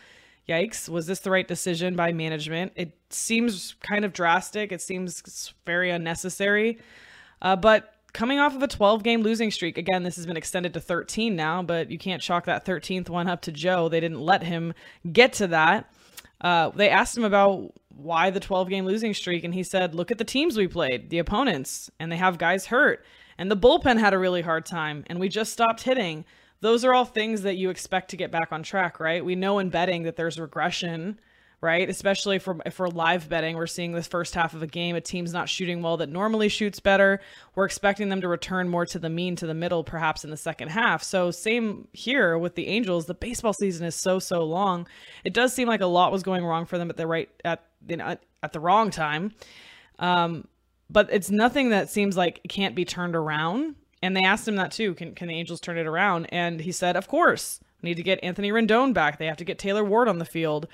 yikes, 0.49 0.89
was 0.89 1.07
this 1.07 1.21
the 1.21 1.31
right 1.31 1.47
decision 1.47 1.97
by 1.97 2.13
management? 2.13 2.73
It 2.77 2.97
seems 3.11 3.75
kind 3.87 4.07
of 4.07 4.15
drastic. 4.15 4.73
It 4.73 4.81
seems 4.81 5.53
very 5.67 5.91
unnecessary. 5.91 6.79
Uh, 7.43 7.57
but 7.57 7.92
coming 8.13 8.39
off 8.39 8.55
of 8.55 8.63
a 8.63 8.69
12 8.69 9.03
game 9.03 9.23
losing 9.23 9.51
streak, 9.51 9.79
again, 9.79 10.03
this 10.03 10.17
has 10.17 10.27
been 10.27 10.37
extended 10.37 10.75
to 10.75 10.81
13 10.81 11.35
now, 11.35 11.63
but 11.63 11.91
you 11.91 11.99
can't 11.99 12.23
chalk 12.23 12.45
that 12.45 12.65
13th 12.65 13.09
one 13.09 13.29
up 13.29 13.41
to 13.43 13.53
Joe. 13.53 13.89
They 13.89 14.01
didn't 14.01 14.21
let 14.21 14.43
him 14.43 14.75
get 15.13 15.33
to 15.35 15.47
that. 15.49 15.93
Uh, 16.41 16.71
they 16.71 16.91
asked 16.91 17.17
him 17.17 17.25
about 17.25 17.73
why 17.89 18.31
the 18.31 18.41
12 18.41 18.69
game 18.69 18.85
losing 18.85 19.15
streak, 19.15 19.45
and 19.45 19.55
he 19.55 19.63
said, 19.63 19.95
Look 19.95 20.11
at 20.11 20.19
the 20.19 20.25
teams 20.25 20.57
we 20.57 20.67
played, 20.67 21.11
the 21.11 21.19
opponents, 21.19 21.91
and 21.99 22.11
they 22.11 22.17
have 22.17 22.39
guys 22.39 22.67
hurt. 22.67 23.05
And 23.39 23.51
the 23.51 23.57
bullpen 23.57 23.99
had 23.99 24.13
a 24.13 24.19
really 24.19 24.43
hard 24.43 24.67
time, 24.67 25.05
and 25.07 25.19
we 25.19 25.29
just 25.29 25.53
stopped 25.53 25.83
hitting. 25.83 26.25
Those 26.61 26.85
are 26.85 26.95
all 26.95 27.05
things 27.05 27.43
that 27.43 27.57
you 27.57 27.71
expect 27.71 28.11
to 28.11 28.17
get 28.17 28.31
back 28.31 28.53
on 28.53 28.63
track, 28.63 29.01
right? 29.01 29.25
We 29.25 29.35
know 29.35 29.59
in 29.59 29.71
betting 29.71 30.03
that 30.05 30.17
there's 30.17 30.39
regression 30.39 31.19
right? 31.63 31.89
Especially 31.89 32.41
for 32.41 32.59
we're 32.77 32.89
live 32.89 33.29
betting, 33.29 33.57
we're 33.57 33.69
seeing 33.69 33.93
this 33.93 34.09
first 34.09 34.35
half 34.35 34.53
of 34.53 34.63
a 34.63 34.67
game, 34.67 34.97
a 34.97 35.01
team's 35.01 35.33
not 35.33 35.49
shooting 35.49 35.81
well 35.81 35.97
that 35.99 36.09
normally 36.09 36.49
shoots 36.49 36.81
better. 36.81 37.21
We're 37.55 37.65
expecting 37.65 38.09
them 38.09 38.21
to 38.21 38.29
return 38.29 38.69
more 38.69 38.85
to 38.87 38.99
the 38.99 39.09
mean, 39.09 39.37
to 39.37 39.47
the 39.47 39.55
middle, 39.55 39.85
perhaps 39.85 40.25
in 40.25 40.31
the 40.31 40.37
second 40.37 40.69
half. 40.69 41.05
So 41.05 41.31
same 41.31 41.87
here 41.93 42.37
with 42.37 42.57
the 42.57 42.67
Angels. 42.67 43.07
The 43.07 43.15
baseball 43.15 43.53
season 43.53 43.87
is 43.87 43.95
so 43.95 44.19
so 44.19 44.43
long. 44.43 44.89
It 45.25 45.33
does 45.33 45.55
seem 45.55 45.69
like 45.69 45.81
a 45.81 45.87
lot 45.87 46.11
was 46.11 46.25
going 46.25 46.45
wrong 46.45 46.67
for 46.67 46.79
them 46.79 46.91
at 46.91 46.97
the 46.97 47.07
right 47.07 47.31
at 47.45 47.65
you 47.89 47.97
know, 47.97 48.17
at 48.43 48.53
the 48.53 48.61
wrong 48.61 48.91
time. 48.91 49.33
Um, 50.01 50.49
but 50.91 51.09
it's 51.13 51.31
nothing 51.31 51.71
that 51.71 51.89
seems 51.89 52.17
like 52.17 52.41
can't 52.49 52.75
be 52.75 52.85
turned 52.85 53.15
around. 53.15 53.77
And 54.03 54.17
they 54.17 54.25
asked 54.25 54.49
him 54.49 54.57
that 54.57 54.73
too. 54.73 54.95
Can 54.95 55.15
can 55.15 55.29
the 55.29 55.35
Angels 55.35 55.61
turn 55.61 55.79
it 55.79 55.87
around? 55.87 56.27
And 56.31 56.61
he 56.61 56.73
said, 56.73 56.97
"Of 56.97 57.07
course." 57.07 57.61
Need 57.85 57.97
to 57.97 58.05
get 58.05 58.23
Anthony 58.23 58.53
Rendon 58.53 58.95
back. 58.95 59.19
They 59.19 59.27
have 59.27 59.39
to 59.39 59.45
get 59.45 59.59
Taylor 59.59 59.83
Ward 59.83 60.07
on 60.07 60.19
the 60.19 60.25
field. 60.25 60.69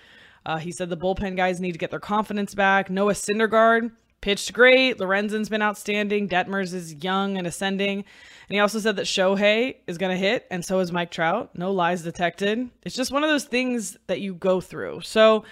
Uh, 0.49 0.57
he 0.57 0.73
said 0.73 0.88
the 0.88 0.97
bullpen 0.97 1.37
guys 1.37 1.61
need 1.61 1.73
to 1.73 1.78
get 1.78 1.90
their 1.90 2.00
confidence 2.00 2.55
back. 2.55 2.88
Noah 2.88 3.12
Syndergaard 3.12 3.93
pitched 4.23 4.55
great. 4.55 4.97
Lorenzen's 4.97 5.50
been 5.50 5.61
outstanding. 5.61 6.26
Detmers 6.26 6.73
is 6.73 6.95
young 6.95 7.37
and 7.37 7.47
ascending. 7.47 7.99
And 7.99 8.55
he 8.55 8.59
also 8.59 8.78
said 8.78 8.97
that 8.97 9.05
Shohei 9.05 9.76
is 9.87 9.99
going 9.99 10.11
to 10.11 10.17
hit, 10.17 10.47
and 10.50 10.64
so 10.64 10.78
is 10.78 10.90
Mike 10.90 11.11
Trout. 11.11 11.50
No 11.55 11.71
lies 11.71 12.00
detected. 12.00 12.71
It's 12.83 12.97
just 12.97 13.12
one 13.12 13.23
of 13.23 13.28
those 13.28 13.45
things 13.45 13.99
that 14.07 14.21
you 14.23 14.33
go 14.33 14.62
through. 14.62 15.02
So 15.02 15.45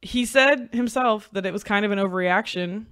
he 0.00 0.24
said 0.24 0.68
himself 0.72 1.28
that 1.32 1.44
it 1.44 1.52
was 1.52 1.64
kind 1.64 1.84
of 1.84 1.90
an 1.90 1.98
overreaction. 1.98 2.86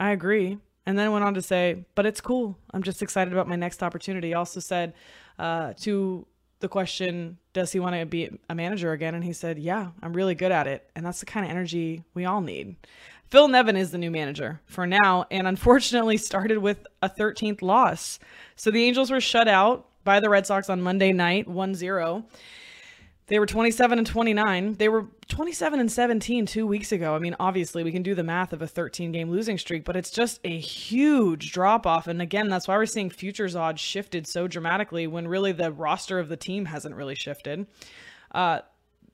I 0.00 0.10
agree. 0.10 0.58
And 0.86 0.98
then 0.98 1.12
went 1.12 1.24
on 1.24 1.34
to 1.34 1.42
say, 1.42 1.84
but 1.94 2.04
it's 2.04 2.20
cool. 2.20 2.58
I'm 2.74 2.82
just 2.82 3.00
excited 3.00 3.32
about 3.32 3.46
my 3.46 3.54
next 3.54 3.80
opportunity. 3.80 4.34
Also 4.34 4.58
said 4.58 4.94
uh, 5.38 5.74
to 5.82 6.26
the 6.62 6.68
question, 6.68 7.36
does 7.52 7.72
he 7.72 7.80
want 7.80 7.94
to 7.94 8.06
be 8.06 8.30
a 8.48 8.54
manager 8.54 8.92
again? 8.92 9.14
And 9.14 9.22
he 9.22 9.34
said, 9.34 9.58
yeah, 9.58 9.90
I'm 10.00 10.14
really 10.14 10.34
good 10.34 10.50
at 10.50 10.66
it. 10.66 10.88
And 10.96 11.04
that's 11.04 11.20
the 11.20 11.26
kind 11.26 11.44
of 11.44 11.50
energy 11.50 12.04
we 12.14 12.24
all 12.24 12.40
need. 12.40 12.76
Phil 13.30 13.48
Nevin 13.48 13.76
is 13.76 13.90
the 13.90 13.98
new 13.98 14.10
manager 14.10 14.60
for 14.66 14.86
now, 14.86 15.26
and 15.30 15.46
unfortunately 15.46 16.16
started 16.16 16.58
with 16.58 16.86
a 17.00 17.08
13th 17.08 17.62
loss. 17.62 18.18
So 18.56 18.70
the 18.70 18.84
Angels 18.84 19.10
were 19.10 19.20
shut 19.20 19.48
out 19.48 19.88
by 20.04 20.20
the 20.20 20.28
Red 20.28 20.46
Sox 20.46 20.68
on 20.68 20.82
Monday 20.82 21.12
night, 21.12 21.48
1 21.48 21.74
0. 21.74 22.24
They 23.28 23.38
were 23.38 23.46
27 23.46 23.98
and 23.98 24.06
29. 24.06 24.74
They 24.74 24.88
were 24.88 25.06
27 25.28 25.80
and 25.80 25.90
17 25.90 26.44
two 26.44 26.66
weeks 26.66 26.92
ago. 26.92 27.14
I 27.14 27.18
mean, 27.18 27.36
obviously, 27.38 27.84
we 27.84 27.92
can 27.92 28.02
do 28.02 28.14
the 28.14 28.24
math 28.24 28.52
of 28.52 28.62
a 28.62 28.66
13 28.66 29.12
game 29.12 29.30
losing 29.30 29.58
streak, 29.58 29.84
but 29.84 29.96
it's 29.96 30.10
just 30.10 30.40
a 30.44 30.58
huge 30.58 31.52
drop 31.52 31.86
off. 31.86 32.08
And 32.08 32.20
again, 32.20 32.48
that's 32.48 32.66
why 32.66 32.76
we're 32.76 32.86
seeing 32.86 33.10
futures 33.10 33.54
odds 33.54 33.80
shifted 33.80 34.26
so 34.26 34.48
dramatically 34.48 35.06
when 35.06 35.28
really 35.28 35.52
the 35.52 35.70
roster 35.70 36.18
of 36.18 36.28
the 36.28 36.36
team 36.36 36.64
hasn't 36.66 36.96
really 36.96 37.14
shifted. 37.14 37.66
Uh, 38.32 38.60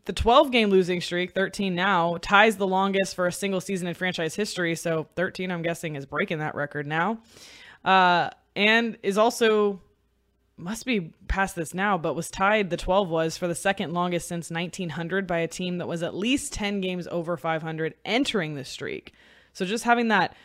the 0.07 0.15
12 0.15 0.51
game 0.51 0.71
losing 0.71 1.03
streak, 1.03 1.33
13 1.33 1.75
now, 1.75 2.17
ties 2.23 2.57
the 2.57 2.67
longest 2.67 3.15
for 3.15 3.27
a 3.27 3.33
single 3.33 3.61
season 3.61 3.87
in 3.89 3.95
franchise 3.95 4.35
history. 4.35 4.75
So 4.75 5.07
13, 5.17 5.51
I'm 5.51 5.61
guessing, 5.61 5.97
is 5.97 6.07
breaking 6.07 6.39
that 6.39 6.55
record 6.55 6.87
now. 6.87 7.19
Uh, 7.85 8.31
and 8.57 8.97
is 9.03 9.19
also 9.19 9.81
must 10.59 10.85
be 10.85 11.13
past 11.29 11.57
this 11.57 11.73
now, 11.73 11.97
but 11.97 12.15
was 12.15 12.31
tied, 12.31 12.71
the 12.71 12.77
12 12.77 13.09
was, 13.09 13.39
for 13.39 13.47
the 13.47 13.55
second 13.55 13.93
longest 13.93 14.29
since 14.29 14.51
1900 14.51 15.27
by 15.27 15.39
a 15.39 15.49
team 15.49 15.79
that 15.79 15.89
was 15.89 16.03
at 16.03 16.15
least 16.15 16.53
10 16.53 16.81
games 16.81 17.07
over 17.09 17.37
500 17.37 17.95
entering 18.05 18.55
the 18.55 18.65
streak. 18.65 19.13
So 19.53 19.65
just 19.65 19.85
having 19.85 20.09
that 20.09 20.37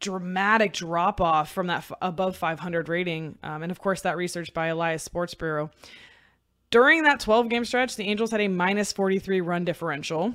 dramatic 0.00 0.72
drop 0.72 1.20
off 1.20 1.52
from 1.52 1.68
that 1.68 1.78
f- 1.78 1.92
above 2.02 2.36
500 2.36 2.88
rating, 2.88 3.38
um, 3.42 3.62
and 3.62 3.70
of 3.70 3.80
course, 3.80 4.02
that 4.02 4.16
research 4.16 4.52
by 4.54 4.68
Elias 4.68 5.02
Sports 5.02 5.34
Bureau. 5.34 5.70
During 6.70 7.02
that 7.02 7.20
12 7.20 7.48
game 7.48 7.64
stretch, 7.64 7.96
the 7.96 8.04
Angels 8.04 8.30
had 8.30 8.40
a 8.40 8.48
minus 8.48 8.92
43 8.92 9.40
run 9.40 9.64
differential, 9.64 10.34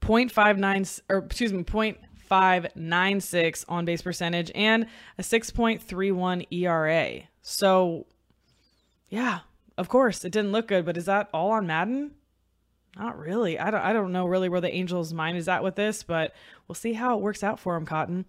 0.59, 0.00 1.00
or 1.08 1.18
excuse 1.18 1.52
me, 1.52 1.64
0.596 1.64 3.64
on 3.68 3.84
base 3.84 4.02
percentage, 4.02 4.50
and 4.54 4.86
a 5.18 5.22
6.31 5.22 6.46
ERA. 6.50 7.27
So, 7.42 8.06
yeah, 9.08 9.40
of 9.76 9.88
course, 9.88 10.24
it 10.24 10.32
didn't 10.32 10.52
look 10.52 10.68
good, 10.68 10.84
but 10.84 10.96
is 10.96 11.06
that 11.06 11.28
all 11.32 11.50
on 11.50 11.66
Maddon? 11.66 12.12
Not 12.98 13.18
really. 13.18 13.58
I 13.58 13.70
don't. 13.70 13.80
I 13.80 13.92
don't 13.92 14.12
know 14.12 14.26
really 14.26 14.48
where 14.48 14.60
the 14.60 14.74
Angels' 14.74 15.14
mind 15.14 15.38
is 15.38 15.48
at 15.48 15.62
with 15.62 15.76
this, 15.76 16.02
but 16.02 16.34
we'll 16.66 16.74
see 16.74 16.94
how 16.94 17.16
it 17.16 17.22
works 17.22 17.44
out 17.44 17.60
for 17.60 17.74
them. 17.74 17.86
Cotton. 17.86 18.24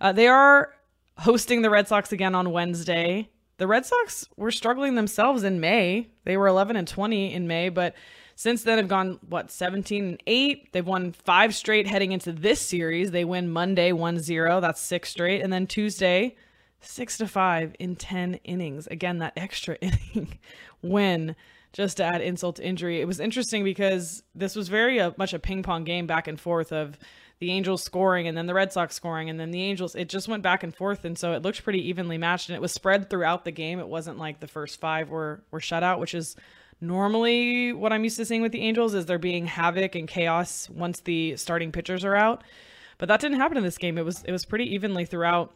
Uh, 0.00 0.12
they 0.12 0.26
are 0.26 0.72
hosting 1.18 1.62
the 1.62 1.70
Red 1.70 1.88
Sox 1.88 2.10
again 2.10 2.34
on 2.34 2.50
Wednesday. 2.50 3.28
The 3.58 3.66
Red 3.66 3.84
Sox 3.84 4.26
were 4.36 4.50
struggling 4.50 4.94
themselves 4.94 5.44
in 5.44 5.60
May. 5.60 6.08
They 6.24 6.36
were 6.36 6.46
11 6.46 6.74
and 6.74 6.88
20 6.88 7.34
in 7.34 7.46
May, 7.46 7.68
but 7.68 7.94
since 8.34 8.62
then 8.62 8.78
have 8.78 8.88
gone 8.88 9.20
what 9.28 9.50
17 9.50 10.04
and 10.04 10.22
8. 10.26 10.72
They've 10.72 10.86
won 10.86 11.12
five 11.12 11.54
straight 11.54 11.86
heading 11.86 12.12
into 12.12 12.32
this 12.32 12.60
series. 12.60 13.10
They 13.10 13.24
win 13.24 13.50
Monday 13.50 13.92
1-0. 13.92 14.60
That's 14.60 14.80
six 14.80 15.10
straight, 15.10 15.42
and 15.42 15.52
then 15.52 15.66
Tuesday 15.66 16.34
six 16.86 17.18
to 17.18 17.26
five 17.26 17.74
in 17.78 17.96
10 17.96 18.34
innings. 18.44 18.86
Again, 18.88 19.18
that 19.18 19.32
extra 19.36 19.76
inning 19.80 20.38
win 20.82 21.36
just 21.72 21.96
to 21.96 22.04
add 22.04 22.20
insult 22.20 22.56
to 22.56 22.64
injury. 22.64 23.00
It 23.00 23.06
was 23.06 23.18
interesting 23.18 23.64
because 23.64 24.22
this 24.34 24.54
was 24.54 24.68
very 24.68 25.00
uh, 25.00 25.10
much 25.16 25.34
a 25.34 25.38
ping 25.38 25.62
pong 25.62 25.84
game 25.84 26.06
back 26.06 26.28
and 26.28 26.40
forth 26.40 26.72
of 26.72 26.98
the 27.40 27.50
Angels 27.50 27.82
scoring 27.82 28.28
and 28.28 28.38
then 28.38 28.46
the 28.46 28.54
Red 28.54 28.72
Sox 28.72 28.94
scoring 28.94 29.28
and 29.28 29.40
then 29.40 29.50
the 29.50 29.62
Angels. 29.62 29.96
It 29.96 30.08
just 30.08 30.28
went 30.28 30.42
back 30.42 30.62
and 30.62 30.74
forth. 30.74 31.04
And 31.04 31.18
so 31.18 31.32
it 31.32 31.42
looked 31.42 31.64
pretty 31.64 31.86
evenly 31.88 32.16
matched 32.16 32.48
and 32.48 32.54
it 32.56 32.62
was 32.62 32.72
spread 32.72 33.10
throughout 33.10 33.44
the 33.44 33.50
game. 33.50 33.80
It 33.80 33.88
wasn't 33.88 34.18
like 34.18 34.38
the 34.38 34.46
first 34.46 34.80
five 34.80 35.10
were, 35.10 35.42
were 35.50 35.60
shut 35.60 35.82
out, 35.82 35.98
which 35.98 36.14
is 36.14 36.36
normally 36.80 37.72
what 37.72 37.92
I'm 37.92 38.04
used 38.04 38.18
to 38.18 38.24
seeing 38.24 38.42
with 38.42 38.52
the 38.52 38.60
Angels 38.60 38.94
is 38.94 39.06
there 39.06 39.18
being 39.18 39.46
havoc 39.46 39.96
and 39.96 40.06
chaos 40.06 40.70
once 40.70 41.00
the 41.00 41.36
starting 41.36 41.72
pitchers 41.72 42.04
are 42.04 42.14
out. 42.14 42.44
But 42.98 43.08
that 43.08 43.20
didn't 43.20 43.38
happen 43.38 43.56
in 43.56 43.64
this 43.64 43.78
game. 43.78 43.98
It 43.98 44.04
was 44.04 44.22
it 44.22 44.32
was 44.32 44.44
pretty 44.44 44.72
evenly 44.72 45.04
throughout. 45.04 45.54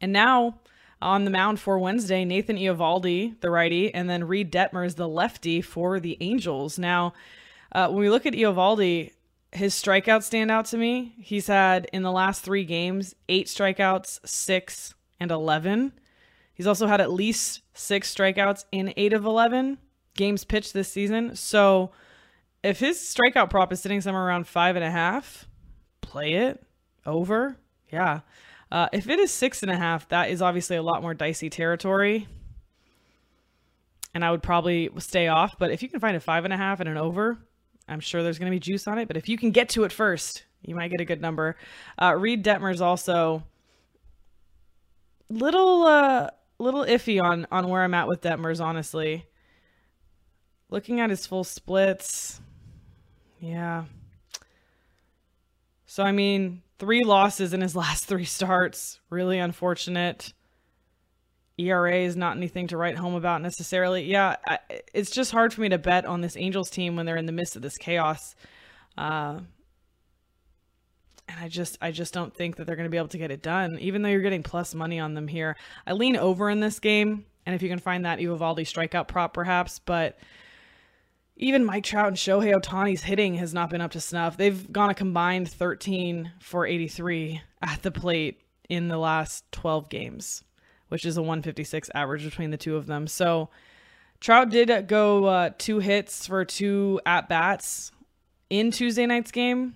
And 0.00 0.12
now 0.12 0.60
on 1.02 1.24
the 1.24 1.30
mound 1.30 1.60
for 1.60 1.78
Wednesday, 1.78 2.24
Nathan 2.24 2.56
Eovaldi, 2.56 3.40
the 3.40 3.50
righty, 3.50 3.92
and 3.94 4.08
then 4.08 4.24
Reid 4.24 4.52
Detmers, 4.52 4.96
the 4.96 5.08
lefty 5.08 5.60
for 5.60 5.98
the 5.98 6.16
Angels. 6.20 6.78
Now, 6.78 7.14
uh, 7.72 7.88
when 7.88 8.00
we 8.00 8.10
look 8.10 8.26
at 8.26 8.34
Iovaldi, 8.34 9.12
his 9.52 9.74
strikeouts 9.74 10.24
stand 10.24 10.50
out 10.50 10.66
to 10.66 10.76
me. 10.76 11.14
He's 11.18 11.46
had 11.46 11.86
in 11.92 12.02
the 12.02 12.12
last 12.12 12.42
three 12.42 12.64
games 12.64 13.14
eight 13.28 13.46
strikeouts, 13.46 14.26
six, 14.26 14.94
and 15.18 15.30
11. 15.30 15.92
He's 16.54 16.66
also 16.66 16.86
had 16.86 17.00
at 17.00 17.12
least 17.12 17.62
six 17.74 18.14
strikeouts 18.14 18.64
in 18.70 18.92
eight 18.96 19.12
of 19.12 19.24
11 19.24 19.78
games 20.14 20.44
pitched 20.44 20.72
this 20.72 20.92
season. 20.92 21.34
So 21.36 21.92
if 22.62 22.78
his 22.80 22.98
strikeout 22.98 23.50
prop 23.50 23.72
is 23.72 23.80
sitting 23.80 24.00
somewhere 24.00 24.26
around 24.26 24.46
five 24.46 24.76
and 24.76 24.84
a 24.84 24.90
half, 24.90 25.48
play 26.00 26.34
it 26.34 26.62
over. 27.06 27.56
Yeah. 27.90 28.20
Uh, 28.70 28.88
if 28.92 29.08
it 29.08 29.18
is 29.18 29.32
six 29.32 29.62
and 29.62 29.70
a 29.70 29.76
half, 29.76 30.08
that 30.08 30.30
is 30.30 30.40
obviously 30.40 30.76
a 30.76 30.82
lot 30.82 31.02
more 31.02 31.14
dicey 31.14 31.50
territory. 31.50 32.28
And 34.14 34.24
I 34.24 34.30
would 34.30 34.42
probably 34.42 34.90
stay 34.98 35.28
off. 35.28 35.56
But 35.58 35.70
if 35.70 35.82
you 35.82 35.88
can 35.88 36.00
find 36.00 36.16
a 36.16 36.20
five 36.20 36.44
and 36.44 36.52
a 36.52 36.56
half 36.56 36.80
and 36.80 36.88
an 36.88 36.96
over, 36.96 37.38
I'm 37.88 38.00
sure 38.00 38.22
there's 38.22 38.38
going 38.38 38.50
to 38.50 38.54
be 38.54 38.60
juice 38.60 38.86
on 38.86 38.98
it. 38.98 39.08
But 39.08 39.16
if 39.16 39.28
you 39.28 39.36
can 39.36 39.50
get 39.50 39.68
to 39.70 39.84
it 39.84 39.92
first, 39.92 40.44
you 40.62 40.74
might 40.74 40.90
get 40.90 41.00
a 41.00 41.04
good 41.04 41.20
number. 41.20 41.56
Uh, 42.00 42.14
Reid 42.16 42.44
Detmers 42.44 42.80
also 42.80 43.44
little 45.28 45.84
uh 45.84 46.28
little 46.58 46.84
iffy 46.84 47.22
on 47.22 47.46
on 47.50 47.68
where 47.68 47.82
I'm 47.82 47.94
at 47.94 48.08
with 48.08 48.20
Detmers, 48.20 48.60
honestly. 48.62 49.26
Looking 50.68 51.00
at 51.00 51.10
his 51.10 51.26
full 51.26 51.44
splits, 51.44 52.40
yeah. 53.40 53.84
So 55.86 56.04
I 56.04 56.12
mean, 56.12 56.62
Three 56.80 57.04
losses 57.04 57.52
in 57.54 57.60
his 57.60 57.76
last 57.84 58.06
three 58.06 58.24
starts. 58.24 58.98
Really 59.10 59.38
unfortunate. 59.38 60.32
ERA 61.58 61.98
is 61.98 62.16
not 62.16 62.36
anything 62.36 62.66
to 62.68 62.76
write 62.76 62.96
home 62.96 63.14
about 63.14 63.42
necessarily. 63.42 64.04
Yeah, 64.04 64.36
I, 64.46 64.58
it's 64.94 65.10
just 65.10 65.30
hard 65.30 65.52
for 65.52 65.60
me 65.60 65.68
to 65.68 65.78
bet 65.78 66.06
on 66.06 66.22
this 66.22 66.36
Angels 66.36 66.70
team 66.70 66.96
when 66.96 67.04
they're 67.04 67.18
in 67.18 67.26
the 67.26 67.32
midst 67.32 67.54
of 67.54 67.60
this 67.60 67.76
chaos. 67.76 68.34
Uh, 68.96 69.40
and 71.28 71.38
I 71.38 71.48
just 71.48 71.78
I 71.80 71.92
just 71.92 72.12
don't 72.12 72.34
think 72.34 72.56
that 72.56 72.66
they're 72.66 72.76
going 72.76 72.88
to 72.88 72.90
be 72.90 72.96
able 72.96 73.08
to 73.08 73.18
get 73.18 73.30
it 73.30 73.42
done 73.42 73.78
even 73.78 74.02
though 74.02 74.08
you're 74.08 74.20
getting 74.20 74.42
plus 74.42 74.74
money 74.74 74.98
on 74.98 75.14
them 75.14 75.28
here. 75.28 75.56
I 75.86 75.92
lean 75.92 76.16
over 76.16 76.50
in 76.50 76.60
this 76.60 76.80
game 76.80 77.24
and 77.46 77.54
if 77.54 77.62
you 77.62 77.68
can 77.68 77.78
find 77.78 78.04
that 78.04 78.18
Eovaldi 78.18 78.62
strikeout 78.62 79.06
prop 79.06 79.32
perhaps, 79.32 79.78
but 79.78 80.18
even 81.42 81.64
Mike 81.64 81.84
Trout 81.84 82.08
and 82.08 82.16
Shohei 82.18 82.54
Ohtani's 82.54 83.02
hitting 83.02 83.36
has 83.36 83.54
not 83.54 83.70
been 83.70 83.80
up 83.80 83.92
to 83.92 84.00
snuff. 84.00 84.36
They've 84.36 84.70
gone 84.70 84.90
a 84.90 84.94
combined 84.94 85.50
13 85.50 86.32
for 86.38 86.66
83 86.66 87.40
at 87.62 87.82
the 87.82 87.90
plate 87.90 88.42
in 88.68 88.88
the 88.88 88.98
last 88.98 89.50
12 89.52 89.88
games, 89.88 90.44
which 90.88 91.06
is 91.06 91.16
a 91.16 91.22
156 91.22 91.88
average 91.94 92.24
between 92.24 92.50
the 92.50 92.58
two 92.58 92.76
of 92.76 92.86
them. 92.86 93.06
So 93.06 93.48
Trout 94.20 94.50
did 94.50 94.86
go 94.86 95.24
uh, 95.24 95.50
two 95.56 95.78
hits 95.78 96.26
for 96.26 96.44
two 96.44 97.00
at 97.06 97.30
bats 97.30 97.90
in 98.50 98.70
Tuesday 98.70 99.06
night's 99.06 99.30
game, 99.30 99.74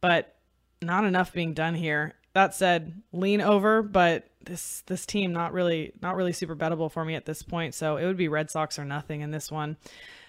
but 0.00 0.34
not 0.82 1.04
enough 1.04 1.32
being 1.32 1.54
done 1.54 1.76
here. 1.76 2.14
That 2.32 2.52
said, 2.52 3.00
lean 3.12 3.40
over, 3.40 3.80
but 3.80 4.28
this 4.46 4.82
this 4.86 5.04
team 5.04 5.32
not 5.32 5.52
really 5.52 5.92
not 6.00 6.16
really 6.16 6.32
super 6.32 6.56
bettable 6.56 6.90
for 6.90 7.04
me 7.04 7.14
at 7.14 7.26
this 7.26 7.42
point. 7.42 7.74
So 7.74 7.96
it 7.96 8.06
would 8.06 8.16
be 8.16 8.28
Red 8.28 8.50
Sox 8.50 8.78
or 8.78 8.84
nothing 8.84 9.20
in 9.20 9.30
this 9.30 9.50
one. 9.52 9.76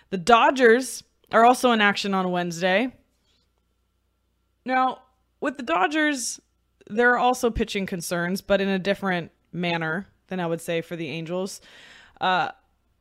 The 0.09 0.17
Dodgers 0.17 1.03
are 1.31 1.45
also 1.45 1.71
in 1.71 1.81
action 1.81 2.13
on 2.13 2.29
Wednesday. 2.31 2.93
Now, 4.65 4.99
with 5.39 5.57
the 5.57 5.63
Dodgers, 5.63 6.39
there 6.89 7.11
are 7.11 7.17
also 7.17 7.49
pitching 7.49 7.85
concerns, 7.85 8.41
but 8.41 8.61
in 8.61 8.67
a 8.67 8.79
different 8.79 9.31
manner 9.51 10.07
than 10.27 10.39
I 10.39 10.45
would 10.45 10.61
say 10.61 10.81
for 10.81 10.95
the 10.95 11.07
Angels. 11.09 11.61
Uh, 12.19 12.51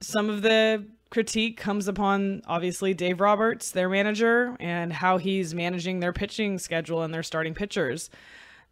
some 0.01 0.31
of 0.31 0.43
the 0.43 0.87
critique 1.11 1.57
comes 1.57 1.89
upon 1.89 2.43
obviously 2.47 2.95
Dave 2.95 3.21
Roberts, 3.21 3.71
their 3.71 3.89
manager, 3.89 4.57
and 4.61 4.93
how 4.93 5.19
he's 5.19 5.55
managing 5.55 6.01
their 6.01 6.13
pitching 6.13 6.59
schedule 6.59 7.03
and 7.03 7.13
their 7.13 7.23
starting 7.23 7.55
pitchers. 7.55 8.11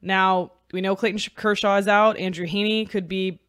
Now, 0.02 0.52
we 0.74 0.80
know 0.80 0.96
Clayton 0.96 1.20
Kershaw 1.36 1.76
is 1.76 1.86
out. 1.86 2.18
Andrew 2.18 2.46
Heaney 2.46 2.90
could 2.90 3.08
be 3.08 3.40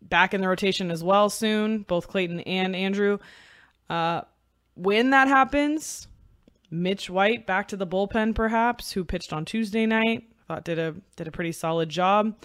back 0.00 0.32
in 0.32 0.40
the 0.40 0.48
rotation 0.48 0.92
as 0.92 1.02
well 1.02 1.28
soon, 1.28 1.82
both 1.82 2.06
Clayton 2.06 2.40
and 2.40 2.76
Andrew. 2.76 3.18
Uh, 3.90 4.22
when 4.74 5.10
that 5.10 5.26
happens, 5.26 6.06
Mitch 6.70 7.10
White 7.10 7.48
back 7.48 7.66
to 7.68 7.76
the 7.76 7.86
bullpen, 7.86 8.32
perhaps, 8.32 8.92
who 8.92 9.04
pitched 9.04 9.32
on 9.32 9.44
Tuesday 9.44 9.86
night. 9.86 10.22
Thought 10.46 10.64
did 10.64 10.78
a 10.78 10.94
did 11.16 11.26
a 11.26 11.32
pretty 11.32 11.50
solid 11.50 11.88
job. 11.88 12.36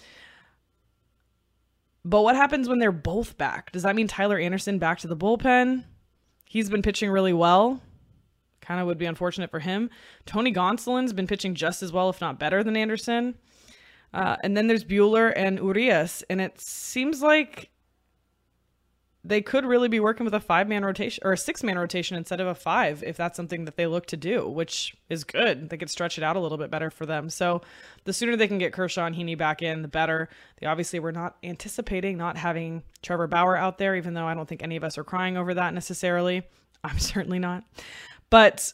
But 2.04 2.24
what 2.24 2.36
happens 2.36 2.68
when 2.68 2.80
they're 2.80 2.92
both 2.92 3.38
back? 3.38 3.72
Does 3.72 3.84
that 3.84 3.96
mean 3.96 4.08
Tyler 4.08 4.40
Anderson 4.40 4.80
back 4.80 4.98
to 5.00 5.08
the 5.08 5.16
bullpen? 5.16 5.86
He's 6.46 6.72
been 6.72 6.82
pitching 6.82 7.12
really 7.12 7.34
well. 7.34 7.82
Kind 8.62 8.82
of 8.82 8.88
would 8.88 8.98
be 8.98 9.06
unfortunate 9.06 9.52
for 9.52 9.60
him. 9.60 9.92
Tony 10.26 10.52
Gonsolin's 10.52 11.14
been 11.14 11.28
pitching 11.28 11.54
just 11.54 11.84
as 11.84 11.92
well, 11.92 12.10
if 12.10 12.20
not 12.20 12.40
better, 12.40 12.64
than 12.64 12.76
Anderson. 12.76 13.36
Uh, 14.14 14.38
and 14.44 14.56
then 14.56 14.68
there's 14.68 14.84
Buehler 14.84 15.34
and 15.36 15.58
Urias, 15.58 16.24
and 16.30 16.40
it 16.40 16.60
seems 16.60 17.22
like 17.22 17.70
they 19.26 19.42
could 19.42 19.66
really 19.66 19.88
be 19.88 20.02
working 20.02 20.26
with 20.26 20.34
a 20.34 20.40
five 20.40 20.68
man 20.68 20.84
rotation 20.84 21.22
or 21.26 21.32
a 21.32 21.38
six 21.38 21.64
man 21.64 21.80
rotation 21.80 22.18
instead 22.18 22.42
of 22.42 22.48
a 22.48 22.56
five 22.56 23.02
if 23.04 23.16
that's 23.16 23.38
something 23.38 23.64
that 23.66 23.78
they 23.78 23.88
look 23.88 24.06
to 24.08 24.18
do, 24.18 24.48
which 24.48 24.96
is 25.10 25.24
good. 25.24 25.70
They 25.70 25.78
could 25.78 25.90
stretch 25.90 26.18
it 26.18 26.24
out 26.24 26.36
a 26.36 26.40
little 26.40 26.58
bit 26.58 26.70
better 26.70 26.90
for 26.90 27.06
them. 27.06 27.30
So 27.30 27.62
the 28.04 28.12
sooner 28.12 28.36
they 28.36 28.50
can 28.50 28.58
get 28.58 28.74
Kershaw 28.74 29.06
and 29.06 29.16
Heaney 29.16 29.38
back 29.38 29.62
in, 29.62 29.82
the 29.82 29.88
better. 29.88 30.30
They 30.60 30.68
obviously 30.68 31.00
were 31.00 31.14
not 31.14 31.38
anticipating 31.42 32.18
not 32.18 32.36
having 32.36 32.84
Trevor 33.02 33.28
Bauer 33.28 33.56
out 33.56 33.78
there, 33.78 33.96
even 33.96 34.14
though 34.14 34.28
I 34.28 34.34
don't 34.34 34.48
think 34.48 34.62
any 34.62 34.76
of 34.76 34.84
us 34.84 34.98
are 34.98 35.06
crying 35.06 35.38
over 35.38 35.54
that 35.54 35.74
necessarily. 35.74 36.44
I'm 36.84 37.00
certainly 37.00 37.40
not. 37.40 37.64
But 38.30 38.74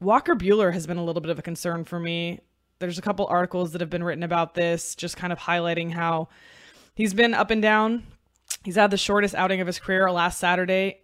Walker 0.00 0.34
Buehler 0.34 0.72
has 0.74 0.86
been 0.86 0.98
a 0.98 1.04
little 1.04 1.22
bit 1.22 1.30
of 1.30 1.38
a 1.38 1.42
concern 1.42 1.84
for 1.84 1.98
me. 1.98 2.40
There's 2.78 2.98
a 2.98 3.02
couple 3.02 3.26
articles 3.26 3.72
that 3.72 3.80
have 3.80 3.90
been 3.90 4.04
written 4.04 4.22
about 4.22 4.54
this, 4.54 4.94
just 4.94 5.16
kind 5.16 5.32
of 5.32 5.38
highlighting 5.38 5.92
how 5.92 6.28
he's 6.94 7.14
been 7.14 7.34
up 7.34 7.50
and 7.50 7.62
down 7.62 8.04
He's 8.66 8.74
had 8.74 8.90
the 8.90 8.96
shortest 8.96 9.36
outing 9.36 9.60
of 9.60 9.68
his 9.68 9.78
career 9.78 10.10
last 10.10 10.40
Saturday 10.40 10.98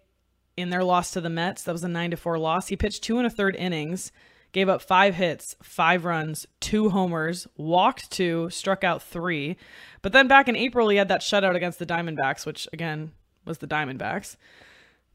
in 0.56 0.70
their 0.70 0.82
loss 0.82 1.12
to 1.12 1.20
the 1.20 1.30
Mets. 1.30 1.62
That 1.62 1.70
was 1.70 1.84
a 1.84 1.88
9 1.88 2.10
to 2.10 2.16
4 2.16 2.36
loss. 2.36 2.66
He 2.66 2.76
pitched 2.76 3.04
two 3.04 3.18
and 3.18 3.26
a 3.26 3.30
third 3.30 3.54
innings, 3.54 4.11
gave 4.50 4.68
up 4.68 4.82
five 4.82 5.14
hits, 5.14 5.54
five 5.62 6.04
runs, 6.04 6.44
two 6.58 6.90
homers, 6.90 7.46
walked 7.56 8.11
two, 8.11 8.50
struck 8.50 8.82
out 8.82 9.00
three. 9.00 9.56
But 10.02 10.12
then 10.12 10.26
back 10.26 10.48
in 10.48 10.56
April, 10.56 10.88
he 10.88 10.96
had 10.96 11.06
that 11.06 11.20
shutout 11.20 11.54
against 11.54 11.78
the 11.78 11.87
Diamondbacks, 11.87 12.44
which 12.44 12.68
again 12.72 13.12
was 13.44 13.58
the 13.58 13.68
Diamondbacks. 13.68 14.37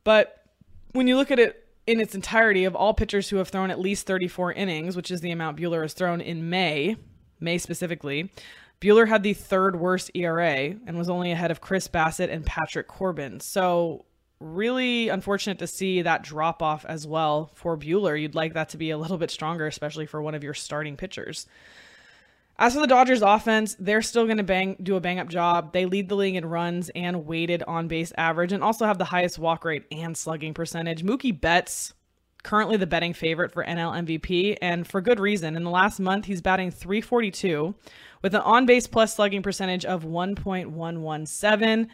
But 0.05 0.41
when 0.93 1.07
you 1.07 1.17
look 1.17 1.31
at 1.31 1.39
it 1.39 1.66
in 1.87 2.01
its 2.01 2.13
entirety, 2.13 2.65
of 2.65 2.75
all 2.75 2.93
pitchers 2.93 3.29
who 3.29 3.37
have 3.37 3.47
thrown 3.47 3.71
at 3.71 3.79
least 3.79 4.05
34 4.05 4.53
innings, 4.53 4.95
which 4.95 5.09
is 5.09 5.21
the 5.21 5.31
amount 5.31 5.57
Buehler 5.57 5.81
has 5.81 5.93
thrown 5.93 6.21
in 6.21 6.49
May, 6.49 6.97
May 7.39 7.57
specifically, 7.57 8.29
Buehler 8.81 9.07
had 9.07 9.23
the 9.23 9.33
third 9.33 9.79
worst 9.79 10.11
ERA 10.13 10.75
and 10.85 10.97
was 10.97 11.09
only 11.09 11.31
ahead 11.31 11.49
of 11.49 11.61
Chris 11.61 11.87
Bassitt 11.87 12.29
and 12.29 12.45
Patrick 12.45 12.87
Corbin. 12.87 13.39
So, 13.39 14.05
really 14.39 15.09
unfortunate 15.09 15.57
to 15.59 15.65
see 15.65 16.03
that 16.03 16.21
drop 16.21 16.61
off 16.61 16.85
as 16.85 17.07
well 17.07 17.49
for 17.55 17.75
Buehler. 17.75 18.21
You'd 18.21 18.35
like 18.35 18.53
that 18.53 18.69
to 18.69 18.77
be 18.77 18.91
a 18.91 18.97
little 18.97 19.17
bit 19.17 19.31
stronger, 19.31 19.65
especially 19.65 20.05
for 20.05 20.21
one 20.21 20.35
of 20.35 20.43
your 20.43 20.53
starting 20.53 20.95
pitchers. 20.95 21.47
As 22.59 22.73
for 22.73 22.79
the 22.79 22.87
Dodgers 22.87 23.21
offense, 23.21 23.75
they're 23.77 24.01
still 24.01 24.25
going 24.25 24.37
to 24.37 24.43
bang 24.43 24.77
do 24.81 24.95
a 24.95 24.99
bang 24.99 25.19
up 25.19 25.27
job. 25.27 25.73
They 25.73 25.85
lead 25.85 26.09
the 26.09 26.15
league 26.15 26.35
in 26.35 26.45
runs 26.45 26.89
and 26.95 27.27
weighted 27.27 27.61
on 27.63 27.87
base 27.87 28.11
average 28.17 28.51
and 28.51 28.63
also 28.63 28.85
have 28.87 28.97
the 28.97 29.05
highest 29.05 29.37
walk 29.37 29.63
rate 29.63 29.85
and 29.91 30.17
slugging 30.17 30.55
percentage. 30.55 31.03
Mookie 31.03 31.39
Betts 31.39 31.93
currently 32.41 32.77
the 32.77 32.87
betting 32.87 33.13
favorite 33.13 33.51
for 33.51 33.63
NL 33.63 34.05
MVP 34.05 34.57
and 34.61 34.87
for 34.87 35.01
good 35.01 35.19
reason. 35.19 35.55
In 35.55 35.63
the 35.63 35.69
last 35.69 35.99
month, 35.99 36.25
he's 36.25 36.41
batting 36.41 36.71
342 36.71 37.75
with 38.23 38.33
an 38.33 38.41
on 38.41 38.65
base 38.65 38.87
plus 38.87 39.15
slugging 39.15 39.43
percentage 39.43 39.85
of 39.85 40.03
1.117. 40.03 41.87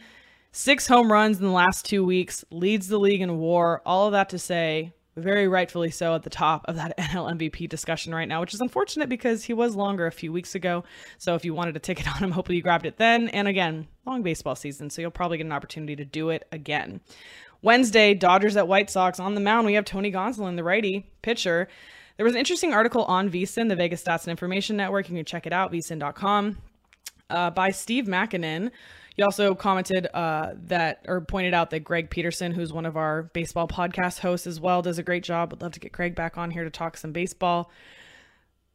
Six 0.52 0.88
home 0.88 1.12
runs 1.12 1.40
in 1.40 1.46
the 1.46 1.52
last 1.52 1.86
two 1.86 2.06
weeks, 2.06 2.46
leads 2.52 2.88
the 2.88 3.00
league 3.00 3.22
in 3.22 3.40
war. 3.40 3.82
All 3.86 4.06
of 4.06 4.12
that 4.14 4.30
to 4.30 4.40
say, 4.40 4.94
very 5.16 5.48
rightfully 5.48 5.92
so, 5.92 6.16
at 6.16 6.24
the 6.24 6.30
top 6.30 6.66
of 6.68 6.76
that 6.76 6.98
NL 7.00 7.32
MVP 7.38 7.70
discussion 7.70 8.14
right 8.14 8.28
now, 8.28 8.42
which 8.42 8.54
is 8.54 8.62
unfortunate 8.62 9.10
because 9.10 9.44
he 9.44 9.54
was 9.54 9.76
longer 9.76 10.08
a 10.08 10.12
few 10.12 10.32
weeks 10.32 10.56
ago. 10.56 10.84
So 11.18 11.36
if 11.36 11.46
you 11.46 11.54
wanted 11.54 11.76
a 11.76 11.80
ticket 11.80 12.08
on 12.08 12.24
him, 12.24 12.32
hopefully 12.32 12.58
you 12.58 12.64
grabbed 12.64 12.86
it 12.86 12.98
then. 12.98 13.30
And 13.30 13.48
again, 13.48 13.88
long 14.06 14.24
baseball 14.24 14.56
season, 14.56 14.90
so 14.90 15.02
you'll 15.02 15.12
probably 15.12 15.38
get 15.38 15.46
an 15.46 15.52
opportunity 15.52 15.96
to 15.96 16.06
do 16.06 16.30
it 16.30 16.48
again. 16.52 17.02
Wednesday, 17.62 18.14
Dodgers 18.14 18.58
at 18.58 18.68
White 18.68 18.90
Sox. 18.90 19.20
On 19.20 19.36
the 19.36 19.42
mound, 19.42 19.66
we 19.66 19.74
have 19.76 19.86
Tony 19.86 20.12
Gonsolin, 20.12 20.58
the 20.58 20.64
righty 20.64 21.10
pitcher. 21.22 21.70
There 22.18 22.26
was 22.26 22.34
an 22.34 22.40
interesting 22.40 22.74
article 22.74 23.06
on 23.06 23.30
VSiN, 23.30 23.70
the 23.70 23.76
Vegas 23.76 24.04
Stats 24.04 24.24
and 24.24 24.32
Information 24.32 24.76
Network. 24.76 25.10
You 25.10 25.16
can 25.16 25.26
check 25.26 25.48
it 25.48 25.54
out, 25.54 25.72
vsin.com, 25.72 26.58
uh, 27.30 27.50
by 27.52 27.72
Steve 27.72 28.06
Makinen. 28.06 28.70
He 29.16 29.22
also 29.22 29.54
commented 29.54 30.08
uh, 30.14 30.54
that, 30.66 31.06
or 31.08 31.22
pointed 31.22 31.54
out 31.54 31.70
that 31.70 31.82
Greg 31.82 32.10
Peterson, 32.10 32.52
who's 32.52 32.74
one 32.74 32.86
of 32.86 32.98
our 32.98 33.24
baseball 33.24 33.68
podcast 33.68 34.20
hosts 34.20 34.48
as 34.48 34.60
well, 34.60 34.82
does 34.82 34.98
a 34.98 35.04
great 35.04 35.24
job. 35.24 35.52
Would 35.52 35.62
love 35.62 35.74
to 35.74 35.80
get 35.80 35.92
Greg 35.92 36.16
back 36.16 36.38
on 36.38 36.52
here 36.52 36.64
to 36.64 36.70
talk 36.72 36.98
some 36.98 37.12
baseball. 37.12 37.70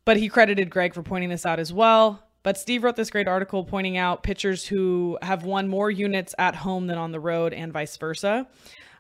But 0.05 0.17
he 0.17 0.29
credited 0.29 0.71
Greg 0.71 0.95
for 0.95 1.03
pointing 1.03 1.29
this 1.29 1.45
out 1.45 1.59
as 1.59 1.73
well. 1.73 2.23
But 2.45 2.57
Steve 2.57 2.85
wrote 2.85 2.97
this 2.97 3.11
great 3.11 3.29
article 3.29 3.65
pointing 3.65 3.97
out 3.97 4.23
pitchers 4.23 4.67
who 4.67 5.19
have 5.23 5.43
won 5.43 5.69
more 5.69 5.91
units 5.91 6.35
at 6.39 6.55
home 6.55 6.87
than 6.87 6.97
on 6.97 7.13
the 7.13 7.21
road 7.21 7.53
and 7.53 7.73
vice 7.73 7.97
versa, 7.97 8.47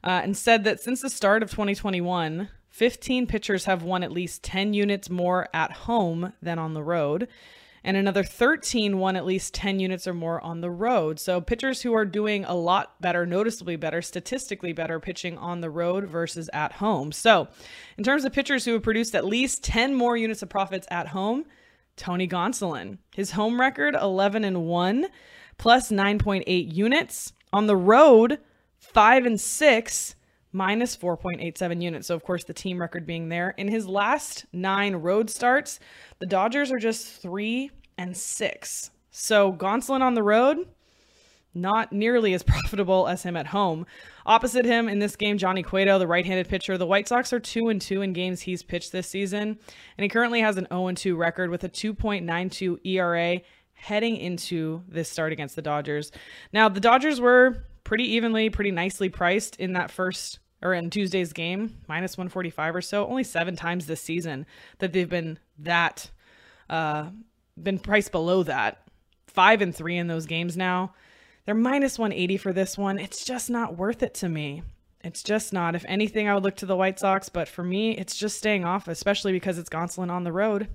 uh, 0.03 0.21
and 0.23 0.37
said 0.37 0.65
that 0.65 0.81
since 0.81 1.03
the 1.03 1.09
start 1.09 1.43
of 1.43 1.51
2021, 1.51 2.49
15 2.69 3.27
pitchers 3.27 3.65
have 3.65 3.83
won 3.83 4.03
at 4.03 4.13
least 4.13 4.43
10 4.43 4.75
units 4.75 5.09
more 5.09 5.49
at 5.55 5.73
home 5.73 6.33
than 6.43 6.59
on 6.59 6.75
the 6.75 6.83
road. 6.83 7.29
And 7.85 7.97
another 7.97 8.25
13 8.25 8.99
won 8.99 9.17
at 9.17 9.25
least 9.25 9.55
10 9.55 9.81
units 9.81 10.07
or 10.07 10.15
more 10.15 10.41
on 10.41 10.61
the 10.61 10.71
road. 10.71 11.21
So, 11.21 11.41
pitchers 11.41 11.83
who 11.83 11.95
are 11.95 12.05
doing 12.05 12.45
a 12.45 12.55
lot 12.55 13.01
better, 13.01 13.25
noticeably 13.25 13.77
better, 13.77 14.03
statistically 14.03 14.73
better 14.73 14.99
pitching 15.01 15.39
on 15.39 15.61
the 15.61 15.71
road 15.71 16.05
versus 16.09 16.51
at 16.53 16.73
home. 16.73 17.13
So, 17.13 17.49
in 17.97 18.05
terms 18.05 18.25
of 18.25 18.33
pitchers 18.33 18.65
who 18.65 18.73
have 18.73 18.83
produced 18.83 19.15
at 19.15 19.25
least 19.25 19.63
10 19.65 19.95
more 19.95 20.17
units 20.17 20.43
of 20.43 20.49
profits 20.49 20.87
at 20.91 21.09
home, 21.09 21.45
Tony 21.97 22.29
Gonsolin. 22.29 22.99
His 23.15 23.33
home 23.33 23.61
record 23.61 23.95
11 23.95 24.45
and 24.45 24.67
1 24.67 25.07
plus 25.59 25.91
9.8 25.91 26.75
units. 26.75 27.33
On 27.53 27.67
the 27.67 27.77
road, 27.77 28.39
5 28.79 29.27
and 29.27 29.41
6 29.41 30.15
minus 30.53 30.97
4.87 30.97 31.83
units. 31.83 32.09
So, 32.09 32.15
of 32.15 32.25
course, 32.25 32.45
the 32.45 32.55
team 32.55 32.81
record 32.81 33.07
being 33.07 33.29
there. 33.29 33.55
In 33.57 33.69
his 33.69 33.87
last 33.87 34.47
nine 34.53 34.97
road 34.97 35.31
starts, 35.31 35.81
the 36.19 36.27
Dodgers 36.27 36.73
are 36.73 36.79
just 36.79 37.21
three 37.21 37.71
and 37.97 38.17
six. 38.17 38.91
So, 39.11 39.53
Gonsolin 39.53 40.01
on 40.01 40.15
the 40.15 40.23
road, 40.23 40.69
not 41.55 41.93
nearly 41.93 42.35
as 42.35 42.43
profitable 42.45 43.09
as 43.09 43.23
him 43.23 43.37
at 43.37 43.49
home. 43.49 43.87
Opposite 44.25 44.65
him 44.65 44.89
in 44.89 44.99
this 44.99 45.17
game, 45.17 45.39
Johnny 45.39 45.63
Cueto, 45.63 45.99
the 45.99 46.07
right-handed 46.07 46.49
pitcher. 46.49 46.79
The 46.79 46.87
White 46.87 47.09
Sox 47.09 47.33
are 47.33 47.41
2 47.41 47.69
and 47.69 47.81
2 47.81 48.03
in 48.03 48.13
games 48.13 48.41
he's 48.41 48.63
pitched 48.63 48.93
this 48.93 49.09
season, 49.09 49.59
and 49.97 50.03
he 50.03 50.09
currently 50.09 50.41
has 50.41 50.57
an 50.57 50.67
0 50.71 50.89
and 50.89 50.99
2 50.99 51.17
record 51.17 51.51
with 51.51 51.65
a 51.65 51.69
2.92 51.69 52.79
ERA 52.85 53.41
heading 53.75 54.17
into 54.17 54.83
this 54.89 55.09
start 55.09 55.33
against 55.33 55.57
the 55.57 55.63
Dodgers. 55.63 56.11
Now, 56.53 56.69
the 56.69 56.81
Dodgers 56.81 57.21
were 57.21 57.65
pretty 57.89 58.05
evenly, 58.05 58.51
pretty 58.51 58.71
nicely 58.71 59.09
priced 59.09 59.57
in 59.57 59.73
that 59.73 59.91
first 59.91 60.41
or 60.61 60.75
in 60.75 60.91
Tuesday's 60.91 61.33
game, 61.33 61.79
minus 61.89 62.19
145 62.19 62.77
or 62.77 62.83
so. 62.83 63.07
Only 63.07 63.25
seven 63.25 63.57
times 63.57 63.87
this 63.87 64.03
season 64.03 64.45
that 64.79 64.93
they've 64.93 65.09
been 65.09 65.39
that 65.61 66.11
uh, 66.69 67.09
been 67.61 67.79
priced 67.79 68.13
below 68.13 68.43
that. 68.43 68.83
Five 69.27 69.63
and 69.63 69.75
three 69.75 69.97
in 69.97 70.07
those 70.07 70.27
games 70.27 70.55
now. 70.55 70.93
They're 71.47 71.55
minus 71.55 71.99
180 71.99 72.37
for 72.37 72.53
this 72.53 72.77
one. 72.77 72.99
It's 72.99 73.25
just 73.25 73.49
not 73.49 73.79
worth 73.79 74.03
it 74.03 74.13
to 74.17 74.29
me. 74.29 74.65
It's 75.03 75.23
just 75.23 75.55
not. 75.55 75.75
If 75.75 75.87
anything, 75.89 76.29
I 76.29 76.35
would 76.35 76.43
look 76.43 76.57
to 76.57 76.67
the 76.67 76.77
White 76.77 76.99
Sox, 76.99 77.31
but 77.31 77.49
for 77.49 77.65
me, 77.65 77.97
it's 77.97 78.19
just 78.19 78.37
staying 78.37 78.67
off, 78.67 78.87
especially 78.87 79.33
because 79.33 79.57
it's 79.57 79.71
Gonsolin 79.71 80.11
on 80.11 80.25
the 80.25 80.33
road. 80.33 80.69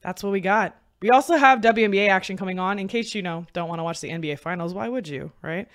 That's 0.00 0.22
what 0.22 0.30
we 0.30 0.40
got. 0.40 0.80
We 1.00 1.10
also 1.10 1.36
have 1.36 1.60
WNBA 1.60 2.08
action 2.08 2.36
coming 2.36 2.58
on. 2.58 2.78
In 2.78 2.88
case 2.88 3.14
you 3.14 3.22
know 3.22 3.46
don't 3.52 3.68
want 3.68 3.78
to 3.78 3.84
watch 3.84 4.00
the 4.00 4.08
NBA 4.08 4.38
finals, 4.40 4.74
why 4.74 4.88
would 4.88 5.06
you, 5.06 5.30
right? 5.42 5.68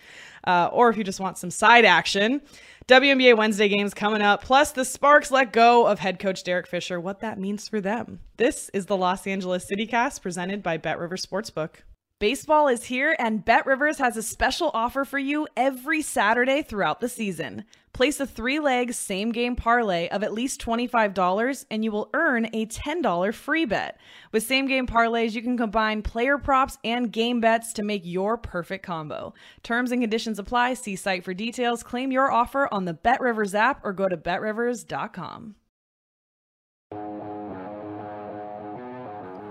Uh, 0.45 0.69
or 0.73 0.89
if 0.89 0.97
you 0.97 1.03
just 1.03 1.19
want 1.19 1.37
some 1.37 1.49
side 1.49 1.85
action, 1.85 2.41
WNBA 2.87 3.37
Wednesday 3.37 3.69
games 3.69 3.93
coming 3.93 4.21
up. 4.21 4.43
Plus, 4.43 4.71
the 4.71 4.83
Sparks 4.83 5.31
let 5.31 5.53
go 5.53 5.87
of 5.87 5.99
head 5.99 6.19
coach 6.19 6.43
Derek 6.43 6.67
Fisher. 6.67 6.99
What 6.99 7.21
that 7.21 7.39
means 7.39 7.69
for 7.69 7.79
them. 7.79 8.19
This 8.35 8.69
is 8.73 8.87
the 8.87 8.97
Los 8.97 9.25
Angeles 9.25 9.65
CityCast 9.65 10.21
presented 10.21 10.61
by 10.61 10.75
Bet 10.77 10.99
River 10.99 11.15
Sportsbook. 11.15 11.75
Baseball 12.23 12.69
is 12.69 12.85
here, 12.85 13.17
and 13.19 13.43
Bet 13.43 13.65
Rivers 13.65 13.97
has 13.97 14.15
a 14.15 14.23
special 14.23 14.71
offer 14.73 15.03
for 15.03 15.19
you 15.19 15.45
every 15.57 16.01
Saturday 16.01 16.61
throughout 16.61 17.01
the 17.01 17.09
season. 17.09 17.65
Place 17.91 18.17
a 18.21 18.25
three 18.25 18.61
leg 18.61 18.93
same 18.93 19.33
game 19.33 19.57
parlay 19.57 20.07
of 20.07 20.23
at 20.23 20.31
least 20.31 20.61
$25 20.61 21.65
and 21.69 21.83
you 21.83 21.91
will 21.91 22.09
earn 22.13 22.45
a 22.53 22.65
$10 22.65 23.33
free 23.33 23.65
bet. 23.65 23.99
With 24.31 24.43
same 24.43 24.67
game 24.67 24.87
parlays, 24.87 25.33
you 25.33 25.41
can 25.41 25.57
combine 25.57 26.01
player 26.01 26.37
props 26.37 26.77
and 26.85 27.11
game 27.11 27.41
bets 27.41 27.73
to 27.73 27.83
make 27.83 28.03
your 28.05 28.37
perfect 28.37 28.85
combo. 28.85 29.33
Terms 29.61 29.91
and 29.91 30.01
conditions 30.01 30.39
apply. 30.39 30.75
See 30.75 30.95
site 30.95 31.25
for 31.25 31.33
details. 31.33 31.83
Claim 31.83 32.09
your 32.09 32.31
offer 32.31 32.69
on 32.73 32.85
the 32.85 32.93
Bet 32.93 33.19
Rivers 33.19 33.53
app 33.53 33.81
or 33.83 33.91
go 33.91 34.07
to 34.07 34.15
betrivers.com. 34.15 35.55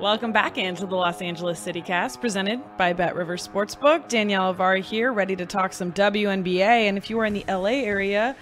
Welcome 0.02 0.32
back 0.32 0.58
into 0.58 0.84
the 0.84 0.96
Los 0.96 1.22
Angeles 1.22 1.60
City 1.60 1.80
Cast, 1.80 2.20
presented 2.20 2.60
by 2.76 2.92
Bet 2.92 3.14
River 3.14 3.36
Sportsbook. 3.36 4.08
Danielle 4.08 4.52
Avari 4.52 4.82
here, 4.82 5.12
ready 5.12 5.36
to 5.36 5.46
talk 5.46 5.72
some 5.72 5.92
WNBA. 5.92 6.58
And 6.88 6.98
if 6.98 7.08
you 7.08 7.20
are 7.20 7.24
in 7.24 7.34
the 7.34 7.44
LA 7.46 7.84
area, 7.84 8.34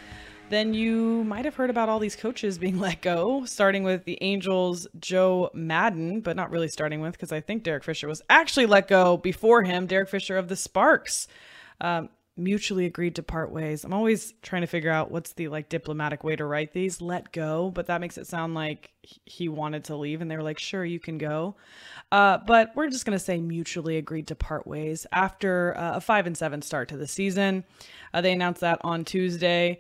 then 0.49 0.73
you 0.73 1.23
might 1.25 1.45
have 1.45 1.57
heard 1.57 1.69
about 1.69 1.91
all 1.91 1.99
these 1.99 2.17
coaches 2.17 2.57
being 2.57 2.81
let 2.81 3.03
go, 3.03 3.45
starting 3.45 3.83
with 3.83 4.07
the 4.07 4.17
Angels' 4.23 4.87
Joe 4.99 5.51
Maddon, 5.53 6.23
but 6.23 6.35
not 6.35 6.51
really 6.51 6.69
starting 6.69 7.03
with 7.03 7.13
because 7.13 7.31
I 7.31 7.43
think 7.43 7.63
Derek 7.63 7.85
Fisher 7.85 8.09
was 8.09 8.23
actually 8.31 8.65
let 8.65 8.89
go 8.89 9.19
before 9.19 9.63
him. 9.63 9.87
Derek 9.87 10.09
Fisher 10.09 10.39
of 10.39 10.49
the 10.49 10.57
Sparks. 10.57 11.29
Um, 11.79 12.09
mutually 12.41 12.87
agreed 12.87 13.17
to 13.17 13.23
part 13.23 13.53
ways. 13.53 13.85
I'm 13.85 13.93
always 13.93 14.35
trying 14.43 14.63
to 14.63 14.67
figure 14.67 14.91
out 14.91 15.11
what's 15.11 15.35
the 15.35 15.49
like 15.49 15.69
diplomatic 15.69 16.25
way 16.25 16.35
to 16.37 16.45
write 16.45 16.73
these. 16.73 17.01
Let 17.01 17.33
go, 17.33 17.71
but 17.71 17.87
that 17.87 18.01
makes 18.01 18.19
it 18.19 18.27
sound 18.27 18.55
like 18.55 18.93
he 19.03 19.49
wanted 19.49 19.85
to 19.85 19.97
leave 19.97 20.21
and 20.21 20.31
they 20.31 20.37
were 20.37 20.43
like, 20.43 20.59
"Sure, 20.59 20.85
you 20.85 20.99
can 20.99 21.19
go." 21.19 21.57
Uh, 22.11 22.39
but 22.47 22.73
we're 22.75 22.89
just 22.89 23.05
going 23.05 23.17
to 23.17 23.25
say 23.25 23.41
mutually 23.41 23.97
agreed 23.97 24.27
to 24.29 24.35
part 24.35 24.67
ways 24.67 25.07
after 25.13 25.77
uh, 25.77 25.97
a 25.97 26.01
5 26.01 26.27
and 26.27 26.37
7 26.37 26.63
start 26.63 26.89
to 26.89 26.97
the 26.97 27.07
season. 27.07 27.65
Uh, 28.13 28.21
they 28.21 28.33
announced 28.33 28.63
that 28.63 28.81
on 28.83 29.05
Tuesday. 29.05 29.79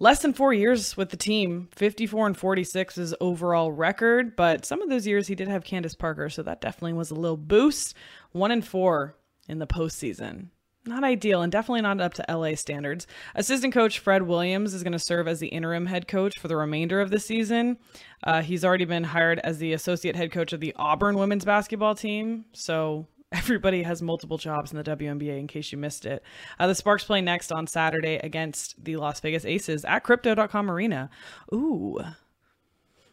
Less 0.00 0.22
than 0.22 0.32
4 0.32 0.52
years 0.52 0.96
with 0.96 1.10
the 1.10 1.16
team. 1.16 1.68
54 1.74 2.28
and 2.28 2.36
46 2.36 2.98
is 2.98 3.14
overall 3.20 3.72
record, 3.72 4.36
but 4.36 4.64
some 4.64 4.80
of 4.80 4.88
those 4.88 5.06
years 5.06 5.26
he 5.26 5.34
did 5.34 5.48
have 5.48 5.64
Candace 5.64 5.94
Parker, 5.94 6.28
so 6.30 6.42
that 6.42 6.60
definitely 6.60 6.92
was 6.92 7.10
a 7.10 7.16
little 7.16 7.36
boost. 7.36 7.94
1 8.32 8.50
and 8.50 8.66
4 8.66 9.16
in 9.48 9.58
the 9.58 9.66
postseason 9.66 10.48
not 10.86 11.04
ideal 11.04 11.42
and 11.42 11.52
definitely 11.52 11.82
not 11.82 12.00
up 12.00 12.14
to 12.14 12.24
LA 12.28 12.54
standards. 12.54 13.06
Assistant 13.34 13.74
coach 13.74 13.98
Fred 13.98 14.22
Williams 14.22 14.74
is 14.74 14.82
going 14.82 14.92
to 14.92 14.98
serve 14.98 15.28
as 15.28 15.40
the 15.40 15.48
interim 15.48 15.86
head 15.86 16.08
coach 16.08 16.38
for 16.38 16.48
the 16.48 16.56
remainder 16.56 17.00
of 17.00 17.10
the 17.10 17.20
season. 17.20 17.78
Uh, 18.24 18.42
he's 18.42 18.64
already 18.64 18.84
been 18.84 19.04
hired 19.04 19.38
as 19.40 19.58
the 19.58 19.72
associate 19.72 20.16
head 20.16 20.32
coach 20.32 20.52
of 20.52 20.60
the 20.60 20.74
Auburn 20.76 21.16
women's 21.16 21.44
basketball 21.44 21.94
team. 21.94 22.46
So 22.52 23.06
everybody 23.32 23.82
has 23.82 24.00
multiple 24.00 24.38
jobs 24.38 24.72
in 24.72 24.78
the 24.78 24.84
WNBA 24.84 25.38
in 25.38 25.46
case 25.46 25.70
you 25.70 25.78
missed 25.78 26.06
it. 26.06 26.22
Uh, 26.58 26.66
the 26.66 26.74
Sparks 26.74 27.04
play 27.04 27.20
next 27.20 27.52
on 27.52 27.66
Saturday 27.66 28.16
against 28.16 28.82
the 28.82 28.96
Las 28.96 29.20
Vegas 29.20 29.44
Aces 29.44 29.84
at 29.84 30.00
crypto.com 30.00 30.70
arena. 30.70 31.10
Ooh. 31.52 31.98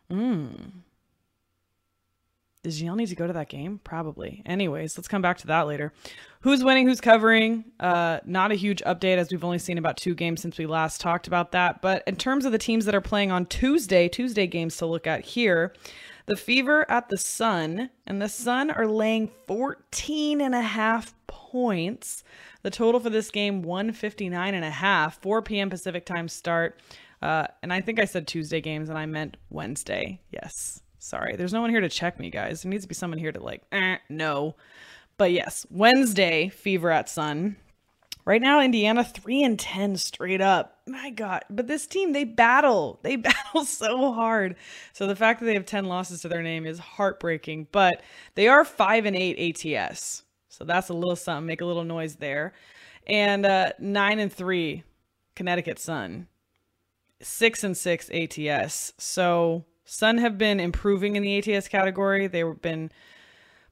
Mmm. 0.10 0.72
Does 2.66 2.80
Gianni 2.80 3.04
need 3.04 3.10
to 3.10 3.16
go 3.16 3.28
to 3.28 3.34
that 3.34 3.48
game? 3.48 3.80
Probably. 3.84 4.42
Anyways, 4.44 4.98
let's 4.98 5.08
come 5.08 5.22
back 5.22 5.38
to 5.38 5.48
that 5.48 5.68
later. 5.68 5.94
Who's 6.42 6.64
winning? 6.64 6.88
Who's 6.88 7.00
covering? 7.00 7.64
Uh, 7.80 8.22
not 8.26 8.52
a 8.52 8.56
huge 8.56 8.82
update 8.88 9.18
as 9.18 9.30
we've 9.30 9.44
only 9.44 9.60
seen 9.60 9.78
about 9.78 9.98
two 9.98 10.16
games 10.16 10.42
since 10.42 10.58
we 10.58 10.66
last 10.66 11.00
talked 11.00 11.28
about 11.28 11.52
that. 11.52 11.84
But 11.84 12.02
in 12.08 12.16
terms 12.16 12.44
of 12.44 12.52
the 12.52 12.58
teams 12.58 12.86
that 12.86 12.96
are 12.96 13.02
playing 13.02 13.32
on 13.32 13.46
Tuesday, 13.46 14.10
Tuesday 14.10 14.48
games 14.48 14.78
to 14.78 14.88
look 14.88 15.06
at 15.06 15.24
here, 15.24 15.76
the 16.26 16.36
Fever 16.36 16.90
at 16.90 17.10
the 17.10 17.20
Sun, 17.20 17.92
and 18.08 18.20
the 18.20 18.30
Sun 18.30 18.72
are 18.72 18.88
laying 18.88 19.30
14 19.46 20.42
and 20.42 20.56
a 20.56 20.62
half 20.62 21.14
points. 21.28 22.24
The 22.64 22.72
total 22.72 23.00
for 23.00 23.12
this 23.12 23.30
game, 23.30 23.62
159 23.62 24.56
and 24.56 24.66
a 24.66 24.72
half, 24.72 25.22
4 25.22 25.44
p.m. 25.44 25.70
Pacific 25.70 26.04
time 26.04 26.28
start. 26.28 26.82
Uh, 27.22 27.46
and 27.62 27.72
I 27.72 27.82
think 27.82 28.00
I 28.00 28.06
said 28.06 28.26
Tuesday 28.26 28.60
games 28.60 28.90
and 28.90 28.98
I 28.98 29.06
meant 29.06 29.38
Wednesday. 29.52 30.20
Yes. 30.32 30.82
Sorry, 31.06 31.36
there's 31.36 31.54
no 31.54 31.62
one 31.62 31.70
here 31.70 31.82
to 31.82 31.90
check 31.90 32.20
me, 32.20 32.32
guys. 32.32 32.64
There 32.64 32.70
needs 32.72 32.84
to 32.84 32.88
be 32.88 32.96
someone 32.96 33.20
here 33.20 33.32
to 33.32 33.40
like, 33.40 33.62
eh, 33.72 33.98
no. 34.10 34.56
But 35.20 35.32
yes, 35.32 35.64
Wednesday, 35.70 36.50
Fever 36.50 36.90
at 36.90 37.08
Sun. 37.08 37.58
Right 38.26 38.42
now, 38.42 38.60
Indiana 38.60 39.04
three 39.04 39.44
and 39.44 39.60
ten 39.60 39.98
straight 39.98 40.42
up. 40.42 40.80
My 40.88 41.12
God, 41.12 41.44
but 41.48 41.68
this 41.68 41.86
team 41.86 42.12
they 42.12 42.24
battle, 42.24 43.00
they 43.04 43.16
battle 43.18 43.66
so 43.66 44.14
hard. 44.14 44.56
So 44.94 45.06
the 45.06 45.16
fact 45.16 45.40
that 45.40 45.46
they 45.46 45.54
have 45.54 45.68
ten 45.68 45.86
losses 45.86 46.22
to 46.22 46.28
their 46.28 46.42
name 46.42 46.66
is 46.66 46.80
heartbreaking. 46.80 47.68
But 47.72 48.02
they 48.34 48.48
are 48.48 48.66
five 48.66 49.06
and 49.06 49.16
eight 49.16 49.64
ATS, 49.64 50.24
so 50.50 50.66
that's 50.66 50.90
a 50.90 50.96
little 50.96 51.16
something. 51.16 51.46
Make 51.46 51.62
a 51.62 51.66
little 51.68 51.84
noise 51.84 52.16
there, 52.16 52.54
and 53.06 53.46
uh, 53.46 53.74
nine 53.78 54.18
and 54.18 54.34
three 54.34 54.82
Connecticut 55.36 55.78
Sun, 55.78 56.26
six 57.22 57.64
and 57.64 57.78
six 57.78 58.10
ATS. 58.10 58.94
So 58.98 59.66
Sun 59.86 60.18
have 60.18 60.38
been 60.38 60.60
improving 60.60 61.16
in 61.16 61.24
the 61.24 61.38
ATS 61.38 61.68
category. 61.68 62.28
They've 62.28 62.60
been 62.62 62.92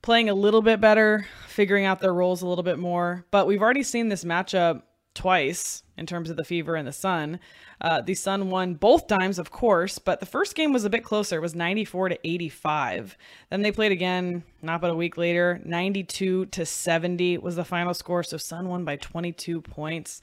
playing 0.02 0.30
a 0.30 0.34
little 0.34 0.62
bit 0.62 0.80
better, 0.80 1.26
figuring 1.48 1.86
out 1.86 2.00
their 2.00 2.14
roles 2.14 2.42
a 2.42 2.48
little 2.48 2.64
bit 2.64 2.78
more. 2.78 3.26
But 3.32 3.48
we've 3.48 3.62
already 3.62 3.84
seen 3.84 4.10
this 4.10 4.24
matchup 4.24 4.84
twice 5.16 5.84
in 5.98 6.06
terms 6.06 6.30
of 6.30 6.38
the 6.38 6.44
Fever 6.44 6.76
and 6.76 6.88
the 6.88 6.94
Sun. 6.94 7.40
Uh, 7.82 8.02
the 8.02 8.16
Sun 8.16 8.50
won 8.50 8.76
both 8.76 9.08
times, 9.08 9.40
of 9.40 9.52
course, 9.52 10.00
but 10.00 10.20
the 10.20 10.26
first 10.26 10.56
game 10.56 10.74
was 10.74 10.86
a 10.86 10.90
bit 10.90 11.04
closer. 11.04 11.38
It 11.38 11.42
was 11.42 11.56
94 11.56 12.10
to 12.10 12.28
85. 12.28 13.18
Then 13.50 13.62
they 13.62 13.72
played 13.72 13.92
again, 13.92 14.44
not 14.62 14.82
but 14.82 14.92
a 14.92 14.96
week 14.96 15.18
later. 15.18 15.62
92 15.66 16.48
to 16.48 16.66
70 16.66 17.38
was 17.40 17.56
the 17.56 17.66
final 17.66 17.94
score. 17.94 18.24
So 18.24 18.38
Sun 18.38 18.70
won 18.70 18.86
by 18.86 18.96
22 18.98 19.62
points. 19.62 20.22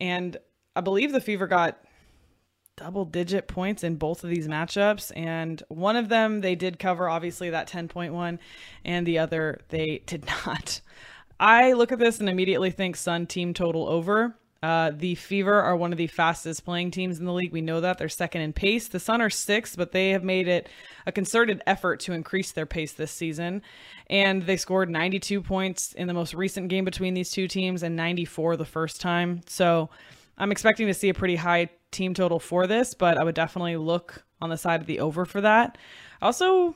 And 0.00 0.36
I 0.74 0.80
believe 0.80 1.12
the 1.12 1.20
Fever 1.20 1.46
got 1.46 1.82
double 2.80 3.04
digit 3.04 3.46
points 3.46 3.84
in 3.84 3.96
both 3.96 4.24
of 4.24 4.30
these 4.30 4.48
matchups. 4.48 5.12
And 5.14 5.62
one 5.68 5.96
of 5.96 6.08
them 6.08 6.40
they 6.40 6.54
did 6.54 6.78
cover, 6.78 7.08
obviously, 7.08 7.50
that 7.50 7.68
10.1, 7.68 8.38
and 8.84 9.06
the 9.06 9.18
other 9.18 9.60
they 9.68 10.02
did 10.06 10.26
not. 10.26 10.80
I 11.38 11.74
look 11.74 11.92
at 11.92 11.98
this 11.98 12.20
and 12.20 12.28
immediately 12.28 12.70
think 12.70 12.96
Sun 12.96 13.26
team 13.26 13.54
total 13.54 13.88
over. 13.88 14.34
Uh, 14.62 14.92
the 14.94 15.14
Fever 15.14 15.60
are 15.60 15.74
one 15.74 15.90
of 15.90 15.96
the 15.96 16.06
fastest 16.06 16.66
playing 16.66 16.90
teams 16.90 17.18
in 17.18 17.24
the 17.24 17.32
league. 17.32 17.52
We 17.52 17.62
know 17.62 17.80
that. 17.80 17.96
They're 17.96 18.10
second 18.10 18.42
in 18.42 18.52
pace. 18.52 18.88
The 18.88 19.00
Sun 19.00 19.22
are 19.22 19.30
sixth, 19.30 19.76
but 19.76 19.92
they 19.92 20.10
have 20.10 20.22
made 20.22 20.48
it 20.48 20.68
a 21.06 21.12
concerted 21.12 21.62
effort 21.66 22.00
to 22.00 22.12
increase 22.12 22.52
their 22.52 22.66
pace 22.66 22.92
this 22.92 23.10
season. 23.10 23.62
And 24.08 24.42
they 24.42 24.58
scored 24.58 24.90
92 24.90 25.40
points 25.40 25.94
in 25.94 26.08
the 26.08 26.14
most 26.14 26.34
recent 26.34 26.68
game 26.68 26.84
between 26.84 27.14
these 27.14 27.30
two 27.30 27.48
teams 27.48 27.82
and 27.82 27.96
94 27.96 28.58
the 28.58 28.66
first 28.66 29.00
time. 29.00 29.40
So 29.46 29.88
I'm 30.36 30.52
expecting 30.52 30.86
to 30.88 30.94
see 30.94 31.08
a 31.08 31.14
pretty 31.14 31.36
high 31.36 31.70
team 31.90 32.14
total 32.14 32.38
for 32.38 32.66
this, 32.66 32.94
but 32.94 33.18
I 33.18 33.24
would 33.24 33.34
definitely 33.34 33.76
look 33.76 34.24
on 34.40 34.50
the 34.50 34.56
side 34.56 34.80
of 34.80 34.86
the 34.86 35.00
over 35.00 35.24
for 35.24 35.40
that. 35.40 35.76
Also, 36.22 36.74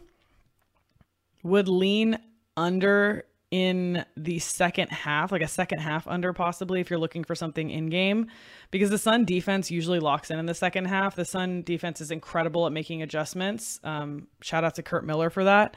would 1.42 1.68
lean 1.68 2.18
under 2.56 3.24
in 3.50 4.04
the 4.16 4.40
second 4.40 4.90
half, 4.90 5.30
like 5.30 5.42
a 5.42 5.46
second 5.46 5.78
half 5.78 6.08
under 6.08 6.32
possibly 6.32 6.80
if 6.80 6.90
you're 6.90 6.98
looking 6.98 7.22
for 7.22 7.36
something 7.36 7.70
in 7.70 7.88
game, 7.88 8.26
because 8.72 8.90
the 8.90 8.98
Sun 8.98 9.24
defense 9.26 9.70
usually 9.70 10.00
locks 10.00 10.30
in 10.30 10.40
in 10.40 10.46
the 10.46 10.54
second 10.54 10.86
half. 10.86 11.14
The 11.14 11.24
Sun 11.24 11.62
defense 11.62 12.00
is 12.00 12.10
incredible 12.10 12.66
at 12.66 12.72
making 12.72 13.02
adjustments. 13.02 13.78
Um, 13.84 14.26
shout 14.40 14.64
out 14.64 14.74
to 14.74 14.82
Curt 14.82 15.06
Miller 15.06 15.30
for 15.30 15.44
that. 15.44 15.76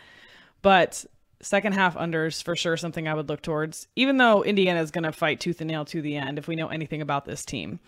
But 0.63 1.05
second 1.39 1.73
half 1.73 1.95
unders 1.95 2.41
for 2.41 2.55
sure 2.55 2.77
something 2.77 3.07
I 3.07 3.13
would 3.13 3.29
look 3.29 3.43
towards, 3.43 3.87
even 3.95 4.17
though 4.17 4.43
Indiana 4.43 4.81
is 4.81 4.89
going 4.89 5.03
to 5.03 5.11
fight 5.11 5.39
tooth 5.39 5.61
and 5.61 5.69
nail 5.69 5.85
to 5.85 6.01
the 6.01 6.15
end 6.15 6.39
if 6.39 6.47
we 6.47 6.55
know 6.55 6.69
anything 6.69 7.01
about 7.01 7.25
this 7.25 7.45
team. 7.45 7.79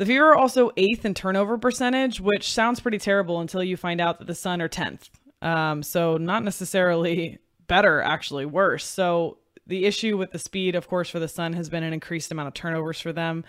The 0.00 0.06
Fever 0.06 0.30
are 0.30 0.34
also 0.34 0.70
eighth 0.78 1.04
in 1.04 1.12
turnover 1.12 1.58
percentage, 1.58 2.22
which 2.22 2.50
sounds 2.50 2.80
pretty 2.80 2.96
terrible 2.96 3.38
until 3.40 3.62
you 3.62 3.76
find 3.76 4.00
out 4.00 4.18
that 4.18 4.26
the 4.26 4.34
Sun 4.34 4.62
are 4.62 4.68
10th. 4.68 5.10
Um, 5.42 5.82
so 5.82 6.16
not 6.16 6.42
necessarily 6.42 7.38
better, 7.66 8.00
actually 8.00 8.46
worse. 8.46 8.86
So 8.86 9.36
the 9.66 9.84
issue 9.84 10.16
with 10.16 10.30
the 10.30 10.38
speed, 10.38 10.74
of 10.74 10.88
course, 10.88 11.10
for 11.10 11.18
the 11.18 11.28
Sun 11.28 11.52
has 11.52 11.68
been 11.68 11.82
an 11.82 11.92
increased 11.92 12.32
amount 12.32 12.48
of 12.48 12.54
turnovers 12.54 12.98
for 12.98 13.12
them. 13.12 13.44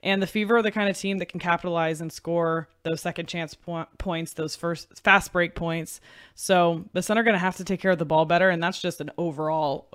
And 0.00 0.22
the 0.22 0.28
Fever 0.28 0.58
are 0.58 0.62
the 0.62 0.70
kind 0.70 0.88
of 0.88 0.96
team 0.96 1.18
that 1.18 1.26
can 1.26 1.40
capitalize 1.40 2.00
and 2.00 2.12
score 2.12 2.68
those 2.84 3.00
second 3.00 3.26
chance 3.26 3.54
po- 3.54 3.88
points, 3.98 4.32
those 4.34 4.54
first 4.54 5.02
fast 5.02 5.32
break 5.32 5.56
points. 5.56 6.00
So 6.36 6.84
the 6.92 7.02
Sun 7.02 7.18
are 7.18 7.24
going 7.24 7.34
to 7.34 7.40
have 7.40 7.56
to 7.56 7.64
take 7.64 7.80
care 7.80 7.90
of 7.90 7.98
the 7.98 8.04
ball 8.04 8.26
better. 8.26 8.48
And 8.48 8.62
that's 8.62 8.80
just 8.80 9.00
an 9.00 9.10
overall 9.18 9.88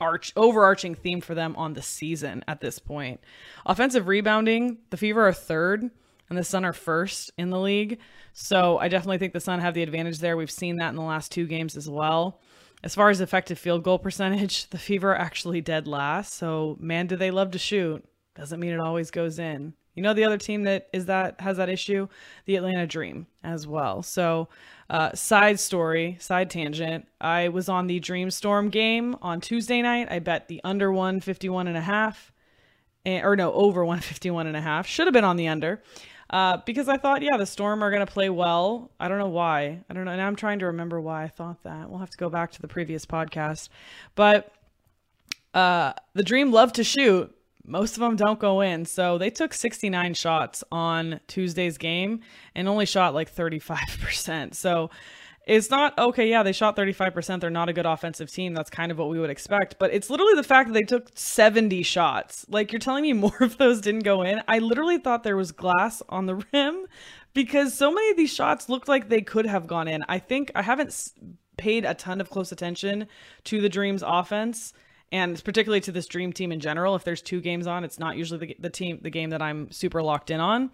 arch 0.00 0.32
overarching 0.36 0.94
theme 0.94 1.20
for 1.20 1.34
them 1.34 1.54
on 1.56 1.74
the 1.74 1.82
season 1.82 2.44
at 2.48 2.60
this 2.60 2.78
point. 2.78 3.20
Offensive 3.66 4.08
rebounding, 4.08 4.78
the 4.90 4.96
Fever 4.96 5.26
are 5.26 5.32
third 5.32 5.90
and 6.28 6.38
the 6.38 6.44
Sun 6.44 6.64
are 6.64 6.72
first 6.72 7.30
in 7.38 7.50
the 7.50 7.58
league. 7.58 7.98
So 8.32 8.78
I 8.78 8.88
definitely 8.88 9.18
think 9.18 9.32
the 9.32 9.40
Sun 9.40 9.60
have 9.60 9.74
the 9.74 9.82
advantage 9.82 10.18
there. 10.18 10.36
We've 10.36 10.50
seen 10.50 10.76
that 10.76 10.90
in 10.90 10.96
the 10.96 11.02
last 11.02 11.32
two 11.32 11.46
games 11.46 11.76
as 11.76 11.88
well. 11.88 12.40
As 12.84 12.94
far 12.94 13.10
as 13.10 13.20
effective 13.20 13.58
field 13.58 13.82
goal 13.82 13.98
percentage, 13.98 14.66
the 14.70 14.78
Fever 14.78 15.12
are 15.12 15.18
actually 15.18 15.60
dead 15.60 15.86
last. 15.86 16.34
So 16.34 16.76
man, 16.80 17.06
do 17.06 17.16
they 17.16 17.30
love 17.30 17.52
to 17.52 17.58
shoot. 17.58 18.04
Doesn't 18.34 18.60
mean 18.60 18.72
it 18.72 18.80
always 18.80 19.10
goes 19.10 19.38
in. 19.38 19.74
You 19.98 20.02
know 20.02 20.14
the 20.14 20.22
other 20.22 20.38
team 20.38 20.62
that 20.62 20.88
is 20.92 21.06
that 21.06 21.40
has 21.40 21.56
that 21.56 21.68
issue, 21.68 22.06
the 22.44 22.54
Atlanta 22.54 22.86
Dream 22.86 23.26
as 23.42 23.66
well. 23.66 24.00
So, 24.04 24.48
uh, 24.88 25.12
side 25.12 25.58
story, 25.58 26.16
side 26.20 26.50
tangent. 26.50 27.08
I 27.20 27.48
was 27.48 27.68
on 27.68 27.88
the 27.88 27.98
Dreamstorm 27.98 28.70
game 28.70 29.16
on 29.22 29.40
Tuesday 29.40 29.82
night. 29.82 30.06
I 30.08 30.20
bet 30.20 30.46
the 30.46 30.60
under 30.62 30.92
151 30.92 31.66
and 31.66 31.76
a 31.76 31.80
half, 31.80 32.30
and, 33.04 33.26
or 33.26 33.34
no, 33.34 33.52
over 33.52 33.84
151 33.84 34.46
and 34.46 34.56
a 34.56 34.60
half. 34.60 34.86
Should 34.86 35.08
have 35.08 35.14
been 35.14 35.24
on 35.24 35.36
the 35.36 35.48
under. 35.48 35.82
Uh, 36.30 36.58
because 36.64 36.88
I 36.88 36.96
thought, 36.96 37.22
yeah, 37.22 37.36
the 37.36 37.44
Storm 37.44 37.82
are 37.82 37.90
going 37.90 38.06
to 38.06 38.12
play 38.12 38.30
well. 38.30 38.92
I 39.00 39.08
don't 39.08 39.18
know 39.18 39.26
why. 39.30 39.82
I 39.90 39.94
don't 39.94 40.04
know. 40.04 40.14
Now 40.14 40.28
I'm 40.28 40.36
trying 40.36 40.60
to 40.60 40.66
remember 40.66 41.00
why 41.00 41.24
I 41.24 41.28
thought 41.28 41.64
that. 41.64 41.90
We'll 41.90 41.98
have 41.98 42.10
to 42.10 42.18
go 42.18 42.30
back 42.30 42.52
to 42.52 42.62
the 42.62 42.68
previous 42.68 43.04
podcast. 43.04 43.68
But 44.14 44.52
uh, 45.54 45.94
the 46.14 46.22
Dream 46.22 46.52
love 46.52 46.72
to 46.74 46.84
shoot. 46.84 47.34
Most 47.68 47.96
of 47.96 48.00
them 48.00 48.16
don't 48.16 48.38
go 48.38 48.62
in. 48.62 48.86
So 48.86 49.18
they 49.18 49.30
took 49.30 49.52
69 49.52 50.14
shots 50.14 50.64
on 50.72 51.20
Tuesday's 51.28 51.76
game 51.76 52.20
and 52.54 52.66
only 52.66 52.86
shot 52.86 53.12
like 53.14 53.32
35%. 53.32 54.54
So 54.54 54.90
it's 55.46 55.70
not 55.70 55.98
okay. 55.98 56.28
Yeah, 56.28 56.42
they 56.42 56.52
shot 56.52 56.76
35%. 56.76 57.40
They're 57.40 57.50
not 57.50 57.68
a 57.68 57.72
good 57.72 57.86
offensive 57.86 58.30
team. 58.30 58.54
That's 58.54 58.70
kind 58.70 58.90
of 58.90 58.98
what 58.98 59.10
we 59.10 59.20
would 59.20 59.30
expect. 59.30 59.78
But 59.78 59.92
it's 59.92 60.08
literally 60.08 60.34
the 60.34 60.42
fact 60.42 60.68
that 60.68 60.74
they 60.74 60.82
took 60.82 61.10
70 61.14 61.82
shots. 61.82 62.46
Like, 62.48 62.72
you're 62.72 62.80
telling 62.80 63.02
me 63.02 63.12
more 63.14 63.36
of 63.40 63.58
those 63.58 63.80
didn't 63.80 64.04
go 64.04 64.22
in? 64.22 64.42
I 64.48 64.60
literally 64.60 64.98
thought 64.98 65.22
there 65.22 65.36
was 65.36 65.52
glass 65.52 66.02
on 66.08 66.26
the 66.26 66.36
rim 66.52 66.86
because 67.34 67.74
so 67.74 67.90
many 67.90 68.10
of 68.10 68.16
these 68.16 68.32
shots 68.32 68.68
looked 68.68 68.88
like 68.88 69.08
they 69.08 69.22
could 69.22 69.46
have 69.46 69.66
gone 69.66 69.88
in. 69.88 70.04
I 70.08 70.18
think 70.18 70.52
I 70.54 70.62
haven't 70.62 71.12
paid 71.58 71.84
a 71.84 71.94
ton 71.94 72.20
of 72.20 72.30
close 72.30 72.50
attention 72.52 73.08
to 73.44 73.60
the 73.60 73.68
Dreams 73.68 74.02
offense 74.06 74.72
and 75.10 75.42
particularly 75.44 75.80
to 75.80 75.92
this 75.92 76.06
dream 76.06 76.32
team 76.32 76.52
in 76.52 76.60
general 76.60 76.94
if 76.94 77.04
there's 77.04 77.22
two 77.22 77.40
games 77.40 77.66
on 77.66 77.84
it's 77.84 77.98
not 77.98 78.16
usually 78.16 78.46
the, 78.46 78.56
the 78.60 78.70
team 78.70 78.98
the 79.02 79.10
game 79.10 79.30
that 79.30 79.42
i'm 79.42 79.70
super 79.70 80.02
locked 80.02 80.30
in 80.30 80.40
on 80.40 80.70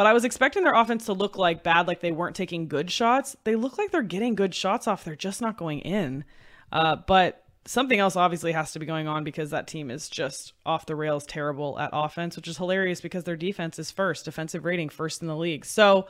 but 0.00 0.06
I 0.06 0.14
was 0.14 0.24
expecting 0.24 0.64
their 0.64 0.72
offense 0.72 1.04
to 1.04 1.12
look 1.12 1.36
like 1.36 1.62
bad, 1.62 1.86
like 1.86 2.00
they 2.00 2.10
weren't 2.10 2.34
taking 2.34 2.68
good 2.68 2.90
shots. 2.90 3.36
They 3.44 3.54
look 3.54 3.76
like 3.76 3.90
they're 3.90 4.00
getting 4.00 4.34
good 4.34 4.54
shots 4.54 4.88
off. 4.88 5.04
They're 5.04 5.14
just 5.14 5.42
not 5.42 5.58
going 5.58 5.80
in. 5.80 6.24
Uh, 6.72 6.96
but 6.96 7.44
something 7.70 8.00
else 8.00 8.16
obviously 8.16 8.50
has 8.50 8.72
to 8.72 8.80
be 8.80 8.84
going 8.84 9.06
on 9.06 9.22
because 9.22 9.50
that 9.50 9.68
team 9.68 9.92
is 9.92 10.08
just 10.08 10.54
off 10.66 10.86
the 10.86 10.96
rails 10.96 11.24
terrible 11.24 11.78
at 11.78 11.88
offense, 11.92 12.34
which 12.34 12.48
is 12.48 12.56
hilarious 12.56 13.00
because 13.00 13.22
their 13.22 13.36
defense 13.36 13.78
is 13.78 13.92
first, 13.92 14.24
defensive 14.24 14.64
rating 14.64 14.88
first 14.88 15.22
in 15.22 15.28
the 15.28 15.36
league. 15.36 15.64
So, 15.64 16.08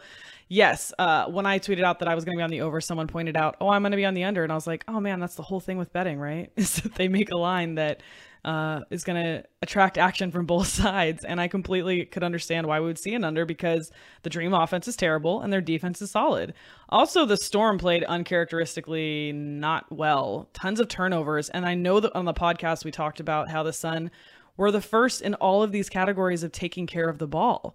yes, 0.48 0.90
uh, 0.98 1.26
when 1.26 1.44
I 1.44 1.58
tweeted 1.58 1.84
out 1.84 1.98
that 1.98 2.08
I 2.08 2.14
was 2.14 2.24
going 2.24 2.34
to 2.34 2.40
be 2.40 2.42
on 2.42 2.48
the 2.48 2.62
over, 2.62 2.80
someone 2.80 3.08
pointed 3.08 3.36
out, 3.36 3.58
"Oh, 3.60 3.68
I'm 3.68 3.82
going 3.82 3.90
to 3.90 3.98
be 3.98 4.06
on 4.06 4.14
the 4.14 4.24
under," 4.24 4.42
and 4.42 4.50
I 4.50 4.54
was 4.54 4.66
like, 4.66 4.84
"Oh 4.88 5.00
man, 5.00 5.20
that's 5.20 5.34
the 5.34 5.42
whole 5.42 5.60
thing 5.60 5.76
with 5.76 5.92
betting, 5.92 6.18
right? 6.18 6.50
Is 6.56 6.76
that 6.76 6.94
they 6.94 7.08
make 7.08 7.30
a 7.30 7.36
line 7.36 7.74
that 7.74 8.02
uh, 8.44 8.80
is 8.90 9.04
going 9.04 9.22
to 9.22 9.44
attract 9.62 9.98
action 9.98 10.30
from 10.30 10.46
both 10.46 10.66
sides. 10.82 11.24
And 11.24 11.40
I 11.40 11.48
completely 11.48 12.04
could 12.04 12.22
understand 12.22 12.66
why 12.66 12.80
we 12.80 12.86
would 12.86 12.98
see 12.98 13.14
an 13.14 13.24
under 13.24 13.44
because 13.44 13.90
the 14.22 14.30
Dream 14.30 14.54
offense 14.54 14.88
is 14.88 14.96
terrible 14.96 15.40
and 15.40 15.52
their 15.52 15.60
defense 15.60 16.00
is 16.00 16.10
solid. 16.10 16.54
Also, 16.88 17.26
the 17.26 17.36
Storm 17.36 17.78
played 17.78 18.04
uncharacteristically 18.04 19.32
not 19.32 19.90
well, 19.90 20.48
tons 20.52 20.80
of 20.80 20.88
turnovers. 20.88 21.48
And 21.50 21.66
I 21.66 21.74
know 21.74 22.00
that 22.00 22.14
on 22.14 22.24
the 22.24 22.34
podcast 22.34 22.84
we 22.84 22.90
talked 22.90 23.20
about 23.20 23.50
how 23.50 23.62
the 23.62 23.72
Sun 23.72 24.10
were 24.56 24.70
the 24.70 24.80
first 24.80 25.22
in 25.22 25.34
all 25.34 25.62
of 25.62 25.72
these 25.72 25.88
categories 25.88 26.42
of 26.42 26.52
taking 26.52 26.86
care 26.86 27.08
of 27.08 27.18
the 27.18 27.26
ball 27.26 27.74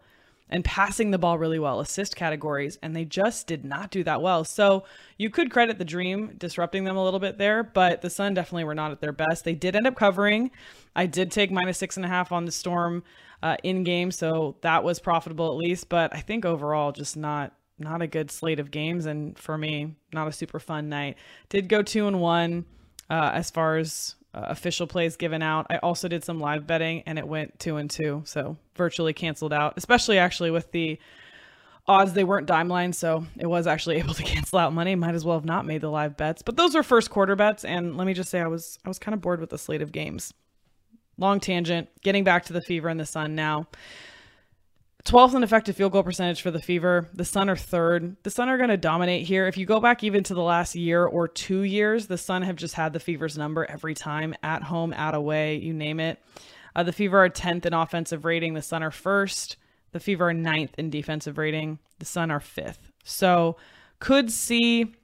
and 0.49 0.63
passing 0.63 1.12
the 1.12 1.17
ball 1.17 1.38
really 1.38 1.60
well, 1.60 1.79
assist 1.79 2.15
categories, 2.15 2.77
and 2.81 2.95
they 2.95 3.05
just 3.05 3.47
did 3.47 3.65
not 3.65 3.89
do 3.89 4.03
that 4.03 4.21
well. 4.21 4.43
So 4.43 4.84
you 5.17 5.29
could 5.29 5.51
credit 5.51 5.79
the 5.79 5.86
Dream 5.86 6.36
disrupting 6.38 6.84
them 6.84 6.97
a 6.97 7.03
little 7.03 7.19
bit 7.19 7.38
there, 7.38 7.63
but 7.63 8.01
the 8.01 8.10
Sun 8.10 8.36
definitely 8.36 8.63
were 8.63 8.75
not 8.75 8.91
at 8.91 9.01
their 9.01 9.12
best. 9.12 9.43
They 9.43 9.55
did 9.55 9.75
end 9.75 9.88
up 9.88 9.95
covering. 9.95 10.51
I 10.95 11.08
did 11.08 11.31
take 11.31 11.51
minus 11.51 11.77
six 11.77 11.97
and 11.97 12.05
a 12.05 12.10
half 12.10 12.31
on 12.31 12.45
the 12.45 12.51
Storm 12.51 13.03
uh, 13.41 13.58
in 13.63 13.84
game, 13.84 14.12
so 14.12 14.58
that 14.62 14.84
was 14.84 14.99
profitable 14.99 15.47
at 15.47 15.58
least. 15.58 15.89
But 15.89 16.15
I 16.15 16.21
think 16.21 16.45
overall, 16.45 16.91
just 16.91 17.17
not 17.17 17.53
not 17.77 18.01
a 18.01 18.08
good 18.08 18.31
slate 18.31 18.60
of 18.60 18.71
games, 18.71 19.05
and 19.05 19.38
for 19.38 19.58
me, 19.58 19.95
not 20.13 20.27
a 20.27 20.31
super 20.31 20.60
fun 20.60 20.88
night. 20.89 21.17
Did 21.49 21.67
go 21.67 21.81
two 21.81 22.08
and 22.08 22.21
one 22.21 22.65
uh, 23.10 23.31
as 23.34 23.49
far 23.49 23.77
as 23.77 24.15
uh, 24.35 24.47
official 24.49 24.85
plays 24.85 25.15
given 25.15 25.41
out. 25.41 25.65
I 25.69 25.77
also 25.77 26.07
did 26.07 26.23
some 26.23 26.39
live 26.39 26.67
betting 26.67 27.03
and 27.05 27.17
it 27.17 27.27
went 27.27 27.57
two 27.57 27.77
and 27.77 27.89
two, 27.89 28.21
so 28.25 28.57
virtually 28.75 29.13
canceled 29.13 29.53
out. 29.53 29.73
Especially 29.77 30.17
actually 30.17 30.51
with 30.51 30.71
the 30.71 30.99
odds 31.87 32.13
they 32.13 32.23
weren't 32.23 32.45
dime 32.45 32.67
lines, 32.67 32.97
so 32.97 33.25
it 33.37 33.47
was 33.47 33.65
actually 33.65 33.95
able 33.99 34.13
to 34.13 34.23
cancel 34.23 34.59
out 34.59 34.73
money. 34.73 34.93
Might 34.95 35.15
as 35.15 35.23
well 35.23 35.37
have 35.37 35.45
not 35.45 35.65
made 35.65 35.81
the 35.81 35.89
live 35.89 36.17
bets, 36.17 36.41
but 36.41 36.57
those 36.57 36.75
were 36.75 36.83
first 36.83 37.09
quarter 37.09 37.35
bets. 37.35 37.63
And 37.63 37.95
let 37.95 38.05
me 38.05 38.13
just 38.13 38.29
say, 38.29 38.41
I 38.41 38.47
was 38.47 38.77
I 38.85 38.89
was 38.89 38.99
kind 38.99 39.13
of 39.13 39.21
bored 39.21 39.39
with 39.39 39.51
the 39.51 39.57
slate 39.57 39.81
of 39.81 39.93
games. 39.93 40.33
Long 41.17 41.39
tangent. 41.39 41.87
Getting 42.01 42.25
back 42.25 42.43
to 42.45 42.53
the 42.53 42.61
fever 42.61 42.89
and 42.89 42.99
the 42.99 43.05
sun 43.05 43.35
now. 43.35 43.67
12th 45.05 45.35
in 45.35 45.43
effective 45.43 45.75
field 45.75 45.91
goal 45.91 46.01
percentage 46.01 46.41
for 46.41 46.49
the 46.49 46.61
Fever. 46.61 47.07
The 47.13 47.25
Sun 47.25 47.47
are 47.47 47.55
third. 47.55 48.17
The 48.23 48.31
Sun 48.31 48.49
are 48.49 48.57
going 48.57 48.71
to 48.71 48.77
dominate 48.77 49.27
here. 49.27 49.47
If 49.47 49.55
you 49.55 49.67
go 49.67 49.79
back 49.79 50.03
even 50.03 50.23
to 50.23 50.33
the 50.33 50.41
last 50.41 50.73
year 50.73 51.05
or 51.05 51.27
two 51.27 51.61
years, 51.61 52.07
the 52.07 52.17
Sun 52.17 52.41
have 52.41 52.55
just 52.55 52.73
had 52.73 52.91
the 52.91 52.99
Fever's 52.99 53.37
number 53.37 53.65
every 53.65 53.93
time 53.93 54.33
at 54.41 54.63
home, 54.63 54.93
at 54.93 55.13
away, 55.13 55.57
you 55.57 55.73
name 55.73 55.99
it. 55.99 56.19
Uh, 56.75 56.81
the 56.81 56.91
Fever 56.91 57.23
are 57.23 57.29
10th 57.29 57.67
in 57.67 57.73
offensive 57.73 58.25
rating. 58.25 58.55
The 58.55 58.63
Sun 58.63 58.81
are 58.81 58.91
first. 58.91 59.57
The 59.91 59.99
Fever 59.99 60.29
are 60.29 60.33
ninth 60.33 60.73
in 60.79 60.89
defensive 60.89 61.37
rating. 61.37 61.77
The 61.99 62.05
Sun 62.05 62.31
are 62.31 62.39
fifth. 62.39 62.91
So 63.03 63.57
could 63.99 64.31
see 64.31 64.95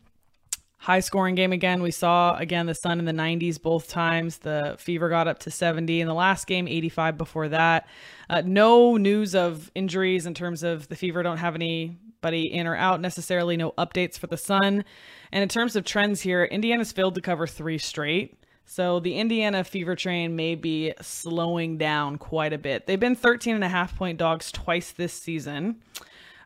high 0.82 1.00
scoring 1.00 1.36
game 1.36 1.54
again. 1.54 1.84
We 1.84 1.92
saw 1.92 2.36
again 2.38 2.66
the 2.66 2.74
Sun 2.74 2.98
in 2.98 3.06
the 3.06 3.12
90s 3.12 3.62
both 3.62 3.88
times. 3.88 4.40
The 4.40 4.76
Fever 4.80 5.10
got 5.10 5.28
up 5.28 5.38
to 5.40 5.52
70 5.52 6.02
in 6.02 6.08
the 6.08 6.14
last 6.16 6.48
game, 6.48 6.68
85 6.68 7.20
before 7.20 7.50
that. 7.50 7.88
Uh, 8.28 8.42
no 8.44 8.98
news 8.98 9.36
of 9.36 9.70
injuries 9.76 10.26
in 10.26 10.34
terms 10.34 10.64
of 10.64 10.88
the 10.88 10.96
Fever 10.96 11.22
don't 11.22 11.38
have 11.38 11.54
anybody 11.54 12.52
in 12.52 12.66
or 12.66 12.76
out 12.76 13.00
necessarily. 13.00 13.58
No 13.58 13.74
updates 13.74 14.18
for 14.18 14.26
the 14.26 14.38
Sun. 14.38 14.84
And 15.32 15.44
in 15.44 15.50
terms 15.50 15.76
of 15.76 15.86
trends 15.86 16.22
here, 16.22 16.46
Indiana's 16.46 16.92
failed 16.92 17.14
to 17.14 17.22
cover 17.22 17.46
three 17.46 17.78
straight. 17.78 18.40
So 18.66 19.00
the 19.00 19.20
Indiana 19.20 19.64
Fever 19.64 19.96
train 19.96 20.36
may 20.36 20.56
be 20.56 20.94
slowing 21.00 21.78
down 21.78 22.18
quite 22.18 22.54
a 22.54 22.58
bit. 22.58 22.88
They've 22.88 23.00
been 23.00 23.16
13 23.16 23.54
and 23.54 23.64
a 23.64 23.70
half 23.70 23.96
point 23.96 24.18
dogs 24.18 24.52
twice 24.52 24.92
this 24.92 25.14
season. 25.14 25.84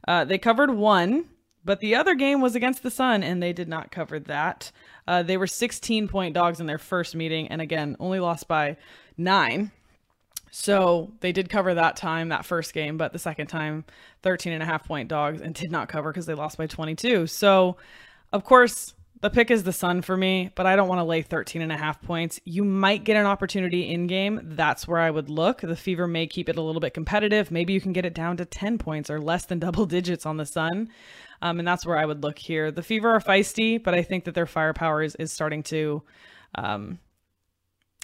Uh, 0.06 0.26
they 0.26 0.38
covered 0.38 0.72
one 0.72 1.26
but 1.66 1.80
the 1.80 1.96
other 1.96 2.14
game 2.14 2.40
was 2.40 2.56
against 2.56 2.84
the 2.84 2.92
Sun, 2.92 3.24
and 3.24 3.42
they 3.42 3.52
did 3.52 3.68
not 3.68 3.92
cover 3.92 4.20
that. 4.20 4.72
Uh, 5.08 5.24
they 5.24 5.36
were 5.36 5.48
16 5.48 6.08
point 6.08 6.34
dogs 6.34 6.60
in 6.60 6.68
their 6.68 6.78
first 6.78 7.16
meeting, 7.16 7.48
and 7.48 7.62
again, 7.62 7.98
only 8.00 8.20
lost 8.20 8.48
by 8.48 8.78
nine. 9.18 9.72
So 10.52 11.12
they 11.20 11.34
did 11.34 11.50
cover 11.50 11.74
that 11.74 11.98
time, 11.98 12.30
that 12.30 12.46
first 12.46 12.74
game, 12.74 12.96
but 12.98 13.12
the 13.12 13.20
second 13.20 13.48
time, 13.48 13.84
13 14.22 14.54
and 14.54 14.64
a 14.64 14.66
half 14.66 14.88
point 14.88 15.10
dogs, 15.10 15.42
and 15.42 15.54
did 15.54 15.72
not 15.72 15.90
cover 15.90 16.12
because 16.12 16.28
they 16.28 16.34
lost 16.34 16.58
by 16.58 16.68
22. 16.68 17.28
So, 17.28 17.76
of 18.32 18.46
course, 18.46 18.94
the 19.22 19.30
pick 19.30 19.50
is 19.50 19.64
the 19.64 19.74
Sun 19.74 20.04
for 20.04 20.16
me, 20.16 20.52
but 20.56 20.66
I 20.66 20.76
don't 20.76 20.88
want 20.88 21.00
to 21.00 21.04
lay 21.04 21.24
13 21.24 21.62
and 21.62 21.72
a 21.72 21.78
half 21.78 22.02
points. 22.02 22.40
You 22.46 22.64
might 22.64 23.04
get 23.04 23.18
an 23.18 23.26
opportunity 23.26 23.90
in 23.90 24.08
game. 24.08 24.40
That's 24.44 24.88
where 24.88 25.00
I 25.00 25.10
would 25.10 25.30
look. 25.30 25.62
The 25.62 25.76
Fever 25.76 26.08
may 26.08 26.28
keep 26.28 26.48
it 26.48 26.58
a 26.58 26.62
little 26.62 26.80
bit 26.80 26.94
competitive. 26.94 27.50
Maybe 27.50 27.74
you 27.74 27.82
can 27.82 27.92
get 27.92 28.06
it 28.06 28.14
down 28.14 28.38
to 28.38 28.46
10 28.46 28.78
points 28.78 29.10
or 29.10 29.20
less 29.20 29.46
than 29.46 29.60
double 29.60 29.86
digits 29.88 30.26
on 30.26 30.38
the 30.38 30.46
Sun. 30.46 30.90
Um, 31.46 31.60
and 31.60 31.68
that's 31.68 31.86
where 31.86 31.96
I 31.96 32.08
would 32.08 32.24
look 32.24 32.40
here. 32.40 32.72
The 32.72 32.82
Fever 32.82 33.12
are 33.12 33.20
feisty, 33.20 33.82
but 33.82 33.94
I 33.94 34.02
think 34.02 34.24
that 34.24 34.34
their 34.34 34.48
firepower 34.48 35.04
is, 35.04 35.14
is 35.18 35.32
starting 35.32 35.62
to, 35.64 36.02
um, 36.56 36.98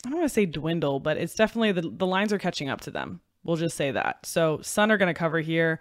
I 0.05 0.09
don't 0.09 0.19
want 0.19 0.29
to 0.29 0.33
say 0.33 0.45
dwindle, 0.45 0.99
but 0.99 1.17
it's 1.17 1.33
definitely 1.33 1.71
the, 1.71 1.89
the 1.89 2.05
lines 2.05 2.31
are 2.31 2.37
catching 2.37 2.69
up 2.69 2.81
to 2.81 2.91
them. 2.91 3.19
We'll 3.43 3.57
just 3.57 3.75
say 3.75 3.89
that. 3.89 4.27
So 4.27 4.61
Sun 4.61 4.91
are 4.91 4.97
going 4.99 5.11
to 5.11 5.17
cover 5.17 5.39
here. 5.39 5.79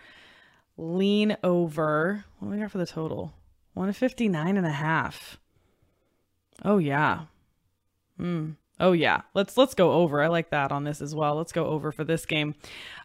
Lean 0.78 1.36
over. 1.44 2.24
What 2.38 2.48
do 2.48 2.54
we 2.54 2.62
got 2.62 2.70
for 2.70 2.78
the 2.78 2.86
total? 2.86 3.34
159 3.74 4.56
and 4.56 4.66
a 4.66 4.70
half. 4.70 5.38
Oh 6.64 6.78
yeah. 6.78 7.24
Hmm. 8.16 8.52
Oh 8.78 8.92
yeah. 8.92 9.20
Let's 9.34 9.58
let's 9.58 9.74
go 9.74 9.92
over. 9.92 10.22
I 10.22 10.28
like 10.28 10.48
that 10.48 10.72
on 10.72 10.84
this 10.84 11.02
as 11.02 11.14
well. 11.14 11.34
Let's 11.34 11.52
go 11.52 11.66
over 11.66 11.92
for 11.92 12.04
this 12.04 12.24
game. 12.24 12.54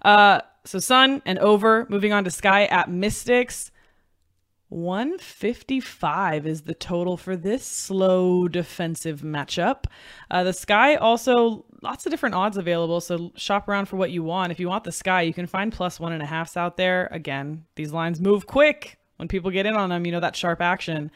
Uh 0.02 0.40
so 0.64 0.80
Sun 0.80 1.22
and 1.26 1.40
over. 1.40 1.86
Moving 1.90 2.14
on 2.14 2.24
to 2.24 2.32
Sky 2.32 2.66
at 2.68 2.90
Mystics. 2.90 3.72
155 4.70 6.48
is 6.48 6.64
the 6.64 6.74
total 6.74 7.18
for 7.18 7.36
this 7.36 7.64
slow 7.64 8.48
defensive 8.48 9.22
matchup. 9.22 9.86
Uh, 10.32 10.44
the 10.44 10.54
Sky 10.54 10.96
also 10.96 11.66
lots 11.84 12.06
of 12.06 12.10
different 12.10 12.34
odds 12.34 12.58
available, 12.58 13.00
so 13.00 13.32
shop 13.36 13.68
around 13.68 13.86
for 13.86 13.98
what 13.98 14.12
you 14.12 14.24
want. 14.24 14.52
If 14.52 14.60
you 14.60 14.68
want 14.68 14.84
the 14.84 14.92
Sky, 14.92 15.22
you 15.22 15.34
can 15.34 15.46
find 15.46 15.72
plus 15.72 16.00
one 16.00 16.14
and 16.14 16.24
a 16.24 16.26
halfs 16.26 16.58
out 16.58 16.78
there. 16.78 17.08
Again, 17.12 17.66
these 17.76 17.92
lines 17.94 18.20
move 18.20 18.48
quick 18.48 18.98
when 19.18 19.28
people 19.28 19.52
get 19.52 19.68
in 19.68 19.76
on 19.76 19.90
them. 19.90 20.06
You 20.06 20.12
know 20.12 20.20
that 20.20 20.36
sharp 20.36 20.62
action, 20.62 21.12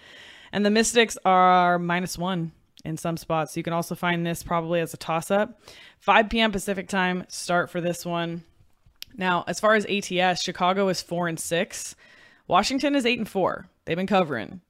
and 0.51 0.65
the 0.65 0.69
Mystics 0.69 1.17
are 1.25 1.79
minus 1.79 2.17
one 2.17 2.51
in 2.85 2.97
some 2.97 3.17
spots. 3.17 3.57
You 3.57 3.63
can 3.63 3.73
also 3.73 3.95
find 3.95 4.25
this 4.25 4.43
probably 4.43 4.79
as 4.79 4.93
a 4.93 4.97
toss 4.97 5.31
up. 5.31 5.59
5 5.99 6.29
p.m. 6.29 6.51
Pacific 6.51 6.87
time 6.87 7.25
start 7.27 7.69
for 7.69 7.81
this 7.81 8.05
one. 8.05 8.43
Now, 9.17 9.43
as 9.47 9.59
far 9.59 9.75
as 9.75 9.85
ATS, 9.85 10.43
Chicago 10.43 10.87
is 10.87 11.01
four 11.01 11.27
and 11.27 11.39
six. 11.39 11.95
Washington 12.49 12.95
is 12.95 13.05
eight 13.05 13.19
and 13.19 13.29
four. 13.29 13.69
They've 13.85 13.95
been 13.95 14.07
covering, 14.07 14.61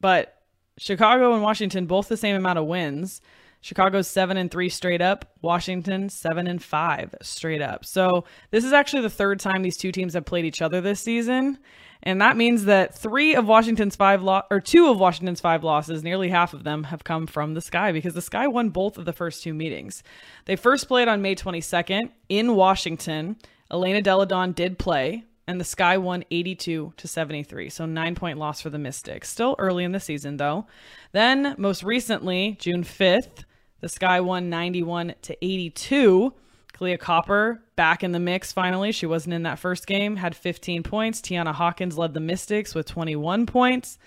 but 0.00 0.42
Chicago 0.76 1.32
and 1.32 1.42
Washington 1.42 1.86
both 1.86 2.08
the 2.08 2.16
same 2.16 2.36
amount 2.36 2.58
of 2.58 2.66
wins. 2.66 3.22
Chicago's 3.60 4.08
seven 4.08 4.36
and 4.36 4.50
three 4.50 4.68
straight 4.68 5.00
up. 5.00 5.36
Washington 5.40 6.08
seven 6.08 6.48
and 6.48 6.62
five 6.62 7.14
straight 7.22 7.62
up. 7.62 7.84
So 7.84 8.24
this 8.50 8.64
is 8.64 8.72
actually 8.72 9.02
the 9.02 9.10
third 9.10 9.38
time 9.38 9.62
these 9.62 9.76
two 9.76 9.92
teams 9.92 10.14
have 10.14 10.24
played 10.24 10.44
each 10.44 10.60
other 10.60 10.80
this 10.80 11.00
season, 11.00 11.58
and 12.02 12.20
that 12.20 12.36
means 12.36 12.64
that 12.64 12.98
three 12.98 13.36
of 13.36 13.46
Washington's 13.46 13.94
five 13.94 14.20
lo- 14.20 14.42
or 14.50 14.60
two 14.60 14.88
of 14.88 14.98
Washington's 14.98 15.40
five 15.40 15.62
losses, 15.62 16.02
nearly 16.02 16.30
half 16.30 16.54
of 16.54 16.64
them, 16.64 16.84
have 16.84 17.04
come 17.04 17.28
from 17.28 17.54
the 17.54 17.60
Sky 17.60 17.92
because 17.92 18.14
the 18.14 18.20
Sky 18.22 18.48
won 18.48 18.70
both 18.70 18.98
of 18.98 19.04
the 19.04 19.12
first 19.12 19.44
two 19.44 19.54
meetings. 19.54 20.02
They 20.46 20.56
first 20.56 20.88
played 20.88 21.06
on 21.06 21.22
May 21.22 21.36
22nd 21.36 22.10
in 22.28 22.56
Washington. 22.56 23.36
Elena 23.70 24.02
Delle 24.02 24.26
Donne 24.26 24.52
did 24.52 24.78
play, 24.78 25.24
and 25.48 25.58
the 25.58 25.64
Sky 25.64 25.96
won 25.96 26.24
82 26.30 26.92
to 26.94 27.08
73. 27.08 27.70
So 27.70 27.86
9 27.86 28.14
point 28.14 28.38
loss 28.38 28.60
for 28.60 28.68
the 28.68 28.78
Mystics. 28.78 29.30
Still 29.30 29.56
early 29.58 29.82
in 29.82 29.92
the 29.92 29.98
season 29.98 30.36
though. 30.36 30.66
Then 31.12 31.54
most 31.56 31.82
recently, 31.82 32.56
June 32.60 32.84
5th, 32.84 33.44
the 33.80 33.88
Sky 33.88 34.20
won 34.20 34.50
91 34.50 35.14
to 35.22 35.44
82. 35.44 36.34
Kahleah 36.74 37.00
Copper 37.00 37.62
back 37.76 38.04
in 38.04 38.12
the 38.12 38.20
mix 38.20 38.52
finally. 38.52 38.92
She 38.92 39.06
wasn't 39.06 39.32
in 39.32 39.44
that 39.44 39.58
first 39.58 39.86
game, 39.86 40.16
had 40.16 40.36
15 40.36 40.82
points. 40.82 41.22
Tianna 41.22 41.54
Hawkins 41.54 41.96
led 41.96 42.12
the 42.12 42.20
Mystics 42.20 42.74
with 42.74 42.86
21 42.86 43.46
points. 43.46 43.98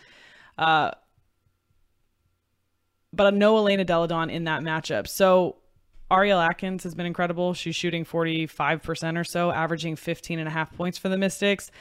Uh, 0.59 0.91
but 3.11 3.33
no 3.33 3.57
Elena 3.57 3.83
Delle 3.83 4.05
Donne 4.05 4.29
in 4.29 4.43
that 4.43 4.61
matchup. 4.61 5.07
So 5.07 5.57
Ariel 6.11 6.39
Atkins 6.39 6.83
has 6.83 6.93
been 6.93 7.05
incredible. 7.05 7.53
She's 7.53 7.75
shooting 7.75 8.03
45% 8.03 9.17
or 9.17 9.23
so, 9.23 9.51
averaging 9.51 9.95
15 9.95 10.39
and 10.39 10.47
a 10.47 10.51
half 10.51 10.75
points 10.75 10.97
for 10.97 11.09
the 11.09 11.17
Mystics. 11.17 11.71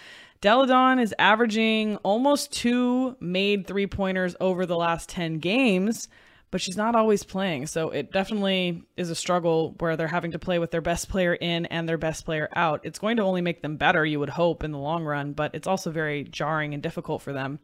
Delle 0.41 0.67
Donne 0.67 0.99
is 0.99 1.15
averaging 1.19 1.97
almost 1.99 2.53
two 2.53 3.17
made 3.21 3.67
three 3.67 3.87
pointers 3.87 4.37
over 4.41 4.65
the 4.65 4.77
last 4.77 5.09
10 5.11 5.39
games, 5.39 6.09
but 6.51 6.61
she's 6.61 6.77
not 6.77 6.95
always 6.95 7.25
playing. 7.25 7.67
So 7.67 7.91
it 7.91 8.13
definitely 8.13 8.85
is 8.97 9.11
a 9.11 9.15
struggle 9.15 9.75
where 9.81 9.97
they're 9.97 10.07
having 10.07 10.31
to 10.31 10.39
play 10.39 10.59
with 10.59 10.71
their 10.71 10.81
best 10.81 11.09
player 11.09 11.35
in 11.35 11.67
and 11.67 11.89
their 11.89 11.99
best 11.99 12.25
player 12.25 12.49
out. 12.57 12.81
It's 12.85 12.99
going 12.99 13.17
to 13.19 13.23
only 13.23 13.43
make 13.43 13.61
them 13.61 13.77
better, 13.77 14.07
you 14.07 14.19
would 14.21 14.31
hope, 14.31 14.65
in 14.65 14.73
the 14.73 14.79
long 14.79 15.05
run, 15.05 15.33
but 15.33 15.55
it's 15.55 15.67
also 15.67 15.91
very 15.91 16.25
jarring 16.25 16.73
and 16.73 16.83
difficult 16.83 17.21
for 17.21 17.33
them. 17.33 17.59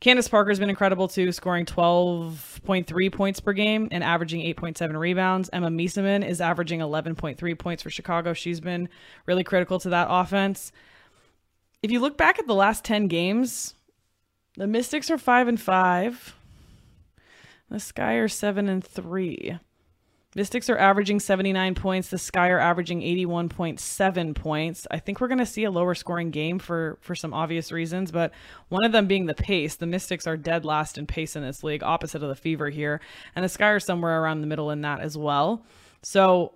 Candace 0.00 0.28
Parker's 0.28 0.60
been 0.60 0.70
incredible 0.70 1.08
too, 1.08 1.32
scoring 1.32 1.66
12.3 1.66 3.12
points 3.12 3.40
per 3.40 3.52
game 3.52 3.88
and 3.90 4.04
averaging 4.04 4.42
8.7 4.54 4.96
rebounds. 4.96 5.50
Emma 5.52 5.70
Meesseman 5.70 6.26
is 6.26 6.40
averaging 6.40 6.78
11.3 6.80 7.58
points 7.58 7.82
for 7.82 7.90
Chicago. 7.90 8.32
She's 8.32 8.60
been 8.60 8.88
really 9.26 9.42
critical 9.42 9.80
to 9.80 9.88
that 9.90 10.06
offense. 10.08 10.70
If 11.82 11.90
you 11.90 11.98
look 11.98 12.16
back 12.16 12.38
at 12.38 12.46
the 12.46 12.54
last 12.54 12.84
10 12.84 13.08
games, 13.08 13.74
the 14.56 14.68
Mystics 14.68 15.10
are 15.10 15.18
5 15.18 15.48
and 15.48 15.60
5. 15.60 16.36
The 17.70 17.80
Sky 17.80 18.14
are 18.14 18.28
7 18.28 18.68
and 18.68 18.84
3. 18.84 19.58
Mystics 20.34 20.68
are 20.68 20.76
averaging 20.76 21.20
79 21.20 21.74
points. 21.74 22.08
The 22.08 22.18
Sky 22.18 22.50
are 22.50 22.58
averaging 22.58 23.00
81.7 23.00 24.34
points. 24.34 24.86
I 24.90 24.98
think 24.98 25.20
we're 25.20 25.28
going 25.28 25.38
to 25.38 25.46
see 25.46 25.64
a 25.64 25.70
lower 25.70 25.94
scoring 25.94 26.30
game 26.30 26.58
for 26.58 26.98
for 27.00 27.14
some 27.14 27.32
obvious 27.32 27.72
reasons, 27.72 28.12
but 28.12 28.32
one 28.68 28.84
of 28.84 28.92
them 28.92 29.06
being 29.06 29.24
the 29.24 29.34
pace. 29.34 29.76
The 29.76 29.86
Mystics 29.86 30.26
are 30.26 30.36
dead 30.36 30.66
last 30.66 30.98
in 30.98 31.06
pace 31.06 31.34
in 31.34 31.42
this 31.42 31.64
league, 31.64 31.82
opposite 31.82 32.22
of 32.22 32.28
the 32.28 32.34
Fever 32.34 32.68
here, 32.68 33.00
and 33.34 33.44
the 33.44 33.48
Sky 33.48 33.68
are 33.68 33.80
somewhere 33.80 34.22
around 34.22 34.42
the 34.42 34.46
middle 34.46 34.70
in 34.70 34.82
that 34.82 35.00
as 35.00 35.16
well. 35.16 35.64
So 36.02 36.54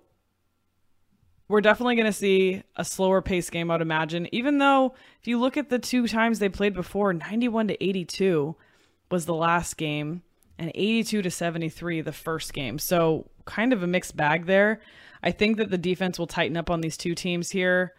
we're 1.47 1.61
definitely 1.61 1.95
going 1.95 2.05
to 2.05 2.13
see 2.13 2.61
a 2.75 2.85
slower 2.85 3.23
pace 3.23 3.49
game, 3.49 3.71
I'd 3.71 3.81
imagine. 3.81 4.27
Even 4.31 4.59
though 4.59 4.93
if 5.19 5.27
you 5.27 5.39
look 5.39 5.57
at 5.57 5.69
the 5.69 5.79
two 5.79 6.07
times 6.07 6.37
they 6.37 6.47
played 6.47 6.75
before, 6.75 7.11
91 7.11 7.69
to 7.69 7.83
82 7.83 8.55
was 9.09 9.25
the 9.25 9.33
last 9.33 9.77
game 9.77 10.21
and 10.57 10.71
82 10.75 11.21
to 11.21 11.31
73 11.31 12.01
the 12.01 12.11
first 12.11 12.53
game. 12.53 12.79
So 12.79 13.29
kind 13.45 13.73
of 13.73 13.83
a 13.83 13.87
mixed 13.87 14.15
bag 14.15 14.45
there. 14.45 14.81
I 15.21 15.31
think 15.31 15.57
that 15.57 15.69
the 15.69 15.77
defense 15.77 16.19
will 16.19 16.27
tighten 16.27 16.57
up 16.57 16.69
on 16.69 16.81
these 16.81 16.97
two 16.97 17.15
teams 17.15 17.51
here. 17.51 17.93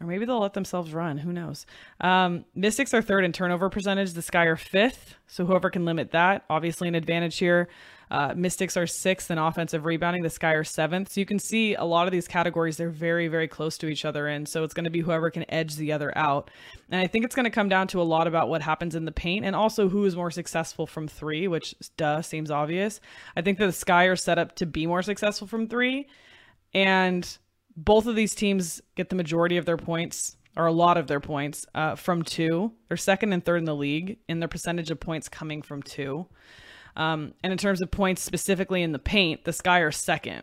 Or 0.00 0.06
maybe 0.06 0.26
they'll 0.26 0.40
let 0.40 0.52
themselves 0.52 0.92
run. 0.92 1.18
Who 1.18 1.32
knows? 1.32 1.64
Um, 2.00 2.44
Mystics 2.54 2.92
are 2.92 3.00
third 3.00 3.24
in 3.24 3.32
turnover 3.32 3.70
percentage. 3.70 4.12
The 4.12 4.22
Sky 4.22 4.44
are 4.44 4.56
fifth. 4.56 5.14
So 5.26 5.46
whoever 5.46 5.70
can 5.70 5.84
limit 5.86 6.10
that, 6.10 6.44
obviously 6.50 6.88
an 6.88 6.94
advantage 6.94 7.38
here. 7.38 7.68
Uh, 8.10 8.34
Mystics 8.36 8.76
are 8.76 8.86
sixth 8.86 9.30
in 9.30 9.38
offensive 9.38 9.84
rebounding. 9.84 10.22
The 10.22 10.30
Sky 10.30 10.52
are 10.52 10.64
seventh. 10.64 11.12
So 11.12 11.20
you 11.20 11.26
can 11.26 11.38
see 11.38 11.74
a 11.74 11.84
lot 11.84 12.06
of 12.06 12.12
these 12.12 12.28
categories, 12.28 12.76
they're 12.76 12.90
very, 12.90 13.28
very 13.28 13.48
close 13.48 13.76
to 13.78 13.88
each 13.88 14.04
other 14.04 14.28
in. 14.28 14.46
So 14.46 14.62
it's 14.62 14.74
going 14.74 14.84
to 14.84 14.90
be 14.90 15.00
whoever 15.00 15.30
can 15.30 15.44
edge 15.50 15.76
the 15.76 15.92
other 15.92 16.16
out. 16.16 16.50
And 16.90 17.00
I 17.00 17.06
think 17.06 17.24
it's 17.24 17.34
going 17.34 17.44
to 17.44 17.50
come 17.50 17.68
down 17.68 17.88
to 17.88 18.00
a 18.00 18.04
lot 18.04 18.26
about 18.26 18.48
what 18.48 18.62
happens 18.62 18.94
in 18.94 19.04
the 19.04 19.12
paint 19.12 19.44
and 19.44 19.56
also 19.56 19.88
who 19.88 20.04
is 20.04 20.14
more 20.14 20.30
successful 20.30 20.86
from 20.86 21.08
three, 21.08 21.48
which, 21.48 21.74
duh, 21.96 22.22
seems 22.22 22.50
obvious. 22.50 23.00
I 23.36 23.42
think 23.42 23.58
that 23.58 23.66
the 23.66 23.72
Sky 23.72 24.04
are 24.04 24.16
set 24.16 24.38
up 24.38 24.54
to 24.56 24.66
be 24.66 24.86
more 24.86 25.02
successful 25.02 25.46
from 25.46 25.68
three. 25.68 26.06
And 26.72 27.26
both 27.76 28.06
of 28.06 28.16
these 28.16 28.34
teams 28.34 28.80
get 28.94 29.08
the 29.08 29.16
majority 29.16 29.56
of 29.56 29.66
their 29.66 29.76
points 29.76 30.36
or 30.56 30.66
a 30.66 30.72
lot 30.72 30.96
of 30.96 31.06
their 31.06 31.20
points 31.20 31.66
uh, 31.74 31.94
from 31.94 32.22
two. 32.22 32.72
They're 32.88 32.96
second 32.96 33.32
and 33.32 33.44
third 33.44 33.58
in 33.58 33.64
the 33.64 33.74
league 33.74 34.18
in 34.28 34.40
their 34.40 34.48
percentage 34.48 34.90
of 34.90 34.98
points 34.98 35.28
coming 35.28 35.60
from 35.60 35.82
two. 35.82 36.26
Um, 36.96 37.34
and 37.42 37.52
in 37.52 37.58
terms 37.58 37.82
of 37.82 37.90
points 37.90 38.22
specifically 38.22 38.82
in 38.82 38.92
the 38.92 38.98
paint, 38.98 39.44
the 39.44 39.52
Sky 39.52 39.80
are 39.80 39.92
second 39.92 40.42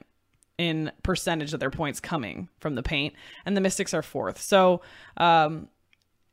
in 0.58 0.92
percentage 1.02 1.54
of 1.54 1.60
their 1.60 1.72
points 1.72 2.00
coming 2.00 2.48
from 2.60 2.76
the 2.76 2.84
paint, 2.84 3.16
and 3.46 3.58
the 3.58 3.62
Mystics 3.62 3.94
are 3.94 4.04
fourth. 4.04 4.40
So 4.40 4.82
um, 5.18 5.68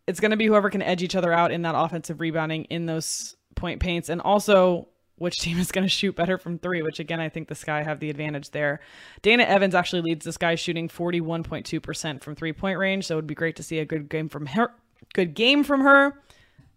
it's 0.06 0.20
going 0.20 0.30
to 0.30 0.36
be 0.36 0.46
whoever 0.46 0.70
can 0.70 0.82
edge 0.82 1.02
each 1.02 1.16
other 1.16 1.32
out 1.32 1.52
in 1.52 1.62
that 1.62 1.74
offensive 1.74 2.20
rebounding 2.20 2.64
in 2.64 2.86
those 2.86 3.36
point 3.54 3.80
paints, 3.80 4.08
and 4.08 4.20
also 4.20 4.88
which 5.16 5.38
team 5.38 5.58
is 5.58 5.70
going 5.70 5.84
to 5.84 5.88
shoot 5.88 6.16
better 6.16 6.38
from 6.38 6.58
three, 6.58 6.82
which 6.82 6.98
again, 6.98 7.20
I 7.20 7.28
think 7.28 7.48
the 7.48 7.54
Sky 7.54 7.82
have 7.82 8.00
the 8.00 8.08
advantage 8.08 8.50
there. 8.50 8.80
Dana 9.20 9.42
Evans 9.42 9.74
actually 9.74 10.02
leads 10.02 10.24
the 10.24 10.32
Sky 10.32 10.54
shooting 10.54 10.88
41.2% 10.88 12.22
from 12.22 12.34
three 12.34 12.54
point 12.54 12.78
range. 12.78 13.06
So 13.06 13.14
it 13.14 13.16
would 13.16 13.26
be 13.26 13.34
great 13.34 13.56
to 13.56 13.62
see 13.62 13.78
a 13.78 13.84
good 13.84 14.08
game 14.08 14.28
from 14.28 14.46
her. 14.46 14.72
Good 15.12 15.34
game 15.34 15.62
from 15.62 15.82
her. 15.82 16.22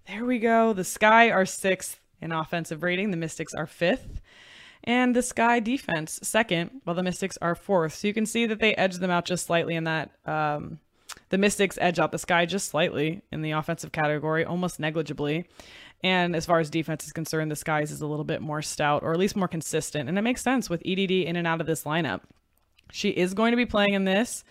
There 0.08 0.25
we 0.25 0.39
go. 0.39 0.73
The 0.73 0.84
Sky 0.84 1.32
are 1.32 1.45
sixth 1.45 1.99
in 2.23 2.31
offensive 2.31 2.83
rating. 2.83 3.12
The 3.12 3.17
Mystics 3.17 3.53
are 3.53 3.67
fifth. 3.67 4.21
And 4.83 5.15
the 5.15 5.21
Sky 5.21 5.59
defense 5.59 6.19
second, 6.23 6.81
while 6.83 6.95
the 6.95 7.03
Mystics 7.03 7.38
are 7.41 7.55
fourth. 7.55 7.95
So 7.95 8.07
you 8.07 8.13
can 8.13 8.25
see 8.25 8.45
that 8.47 8.59
they 8.59 8.73
edge 8.75 8.97
them 8.97 9.12
out 9.12 9.25
just 9.25 9.45
slightly 9.45 9.75
in 9.75 9.86
that. 9.86 10.12
Um, 10.25 10.79
the 11.29 11.38
Mystics 11.38 11.77
edge 11.79 11.99
out 11.99 12.12
the 12.12 12.17
Sky 12.17 12.45
just 12.45 12.69
slightly 12.69 13.21
in 13.31 13.41
the 13.41 13.51
offensive 13.51 13.91
category, 13.91 14.43
almost 14.43 14.79
negligibly. 14.79 15.45
And 16.03 16.36
as 16.36 16.45
far 16.45 16.59
as 16.59 16.69
defense 16.69 17.05
is 17.05 17.13
concerned, 17.13 17.49
the 17.49 17.55
Skies 17.55 17.91
is 17.91 18.01
a 18.01 18.07
little 18.07 18.25
bit 18.25 18.41
more 18.41 18.62
stout, 18.62 19.03
or 19.03 19.13
at 19.13 19.19
least 19.19 19.38
more 19.38 19.47
consistent. 19.47 20.09
And 20.09 20.17
it 20.17 20.21
makes 20.21 20.41
sense 20.41 20.69
with 20.69 20.81
EDD 20.86 21.12
in 21.12 21.38
and 21.38 21.47
out 21.47 21.62
of 21.62 21.67
this 21.67 21.86
lineup. 21.86 22.21
She 22.91 23.09
is 23.09 23.33
going 23.33 23.51
to 23.51 23.57
be 23.57 23.65
playing 23.65 23.93
in 23.93 24.03
this. 24.03 24.43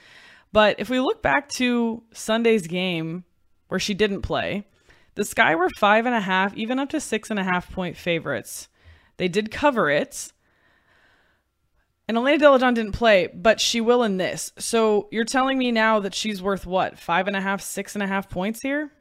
But 0.53 0.81
if 0.81 0.89
we 0.89 0.99
look 0.99 1.23
back 1.23 1.49
to 1.51 2.03
Sunday's 2.13 2.67
game 2.67 3.25
where 3.69 3.81
she 3.81 3.95
didn't 3.95 4.23
play, 4.23 4.67
the 5.15 5.25
Sky 5.25 5.55
were 5.55 5.69
five 5.79 6.07
and 6.07 6.15
a 6.15 6.21
half, 6.21 6.55
even 6.57 6.79
up 6.79 6.89
to 6.91 7.01
six 7.01 7.31
and 7.31 7.39
a 7.39 7.45
half 7.45 7.71
point 7.71 7.97
favorites. 7.97 8.69
They 9.17 9.29
did 9.29 9.51
cover 9.51 9.91
it. 9.91 10.33
And 12.09 12.17
Elena 12.17 12.39
Delle 12.39 12.59
Donne 12.59 12.75
didn't 12.75 12.93
play, 12.93 13.29
but 13.33 13.61
she 13.61 13.81
will 13.81 14.03
in 14.03 14.17
this. 14.17 14.53
So 14.59 15.09
you're 15.11 15.25
telling 15.25 15.59
me 15.59 15.71
now 15.71 16.01
that 16.01 16.15
she's 16.15 16.43
worth 16.43 16.67
what? 16.67 16.99
Five 16.99 17.27
and 17.27 17.37
a 17.37 17.41
half, 17.41 17.61
six 17.61 17.95
and 17.95 18.03
a 18.03 18.07
half 18.07 18.29
points 18.29 18.61
here? 18.63 18.93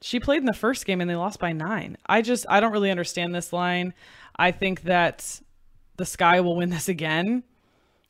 She 0.00 0.20
played 0.20 0.40
in 0.40 0.46
the 0.46 0.52
first 0.52 0.86
game 0.86 1.00
and 1.00 1.08
they 1.10 1.16
lost 1.16 1.38
by 1.38 1.52
nine. 1.52 1.96
I 2.06 2.22
just, 2.22 2.46
I 2.48 2.60
don't 2.60 2.72
really 2.72 2.90
understand 2.90 3.34
this 3.34 3.52
line. 3.52 3.94
I 4.36 4.50
think 4.50 4.82
that 4.82 5.40
the 5.96 6.06
Sky 6.06 6.40
will 6.40 6.56
win 6.56 6.70
this 6.70 6.88
again. 6.88 7.42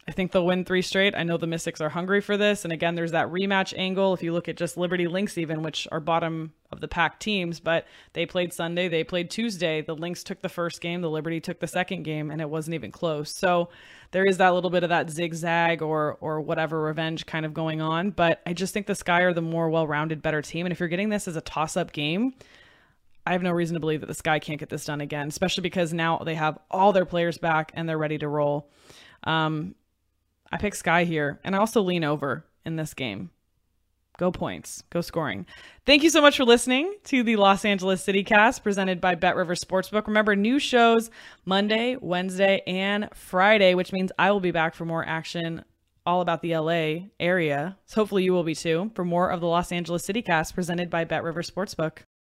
I 0.08 0.12
think 0.12 0.30
they'll 0.30 0.46
win 0.46 0.64
three 0.64 0.82
straight. 0.82 1.16
I 1.16 1.24
know 1.24 1.36
the 1.36 1.48
Mystics 1.48 1.80
are 1.80 1.88
hungry 1.88 2.20
for 2.20 2.36
this. 2.36 2.64
And 2.64 2.72
again, 2.72 2.94
there's 2.94 3.10
that 3.10 3.26
rematch 3.26 3.74
angle. 3.76 4.14
If 4.14 4.22
you 4.22 4.32
look 4.32 4.48
at 4.48 4.56
just 4.56 4.76
Liberty 4.76 5.08
Lynx, 5.08 5.36
even, 5.36 5.62
which 5.62 5.88
are 5.90 5.98
bottom 5.98 6.52
of 6.70 6.80
the 6.80 6.86
pack 6.86 7.18
teams, 7.18 7.58
but 7.58 7.88
they 8.12 8.24
played 8.24 8.52
Sunday, 8.52 8.86
they 8.86 9.02
played 9.02 9.30
Tuesday. 9.30 9.82
The 9.82 9.96
Lynx 9.96 10.22
took 10.22 10.42
the 10.42 10.48
first 10.48 10.80
game, 10.80 11.00
the 11.00 11.10
Liberty 11.10 11.40
took 11.40 11.58
the 11.58 11.66
second 11.66 12.04
game, 12.04 12.30
and 12.30 12.40
it 12.40 12.48
wasn't 12.48 12.74
even 12.74 12.92
close. 12.92 13.36
So 13.36 13.68
there 14.12 14.24
is 14.24 14.38
that 14.38 14.54
little 14.54 14.70
bit 14.70 14.84
of 14.84 14.90
that 14.90 15.10
zigzag 15.10 15.82
or 15.82 16.16
or 16.20 16.40
whatever 16.40 16.80
revenge 16.80 17.26
kind 17.26 17.44
of 17.44 17.52
going 17.52 17.80
on. 17.80 18.10
But 18.10 18.42
I 18.46 18.52
just 18.52 18.72
think 18.72 18.86
the 18.86 18.94
Sky 18.94 19.22
are 19.22 19.32
the 19.32 19.42
more 19.42 19.68
well-rounded, 19.68 20.22
better 20.22 20.40
team. 20.40 20.66
And 20.66 20.72
if 20.72 20.78
you're 20.78 20.88
getting 20.88 21.08
this 21.08 21.26
as 21.26 21.34
a 21.34 21.40
toss-up 21.40 21.90
game, 21.92 22.34
I 23.26 23.32
have 23.32 23.42
no 23.42 23.50
reason 23.50 23.74
to 23.74 23.80
believe 23.80 24.02
that 24.02 24.06
the 24.06 24.14
Sky 24.14 24.38
can't 24.38 24.60
get 24.60 24.68
this 24.68 24.84
done 24.84 25.00
again, 25.00 25.26
especially 25.26 25.62
because 25.62 25.92
now 25.92 26.18
they 26.18 26.36
have 26.36 26.60
all 26.70 26.92
their 26.92 27.06
players 27.06 27.38
back 27.38 27.72
and 27.74 27.88
they're 27.88 27.98
ready 27.98 28.18
to 28.18 28.28
roll. 28.28 28.70
Um, 29.24 29.74
I 30.52 30.56
pick 30.58 30.74
Sky 30.74 31.04
here, 31.04 31.40
and 31.44 31.54
I 31.54 31.58
also 31.58 31.82
lean 31.82 32.04
over 32.04 32.46
in 32.64 32.76
this 32.76 32.94
game. 32.94 33.30
Go 34.18 34.32
points, 34.32 34.82
go 34.88 35.02
scoring. 35.02 35.44
Thank 35.84 36.02
you 36.02 36.08
so 36.08 36.22
much 36.22 36.38
for 36.38 36.44
listening 36.44 36.94
to 37.04 37.22
the 37.22 37.36
Los 37.36 37.66
Angeles 37.66 38.02
City 38.02 38.24
Cast 38.24 38.62
presented 38.62 38.98
by 38.98 39.14
Bet 39.14 39.36
River 39.36 39.54
Sportsbook. 39.54 40.06
Remember, 40.06 40.34
new 40.34 40.58
shows 40.58 41.10
Monday, 41.44 41.96
Wednesday, 42.00 42.62
and 42.66 43.10
Friday, 43.14 43.74
which 43.74 43.92
means 43.92 44.10
I 44.18 44.30
will 44.30 44.40
be 44.40 44.52
back 44.52 44.74
for 44.74 44.86
more 44.86 45.06
action 45.06 45.64
all 46.06 46.22
about 46.22 46.40
the 46.40 46.56
LA 46.56 47.08
area. 47.20 47.76
So 47.84 48.00
hopefully 48.00 48.24
you 48.24 48.32
will 48.32 48.44
be 48.44 48.54
too 48.54 48.90
for 48.94 49.04
more 49.04 49.28
of 49.30 49.40
the 49.40 49.48
Los 49.48 49.70
Angeles 49.70 50.04
City 50.04 50.22
Cast 50.22 50.54
presented 50.54 50.88
by 50.88 51.04
Bet 51.04 51.22
River 51.22 51.42
Sportsbook. 51.42 51.98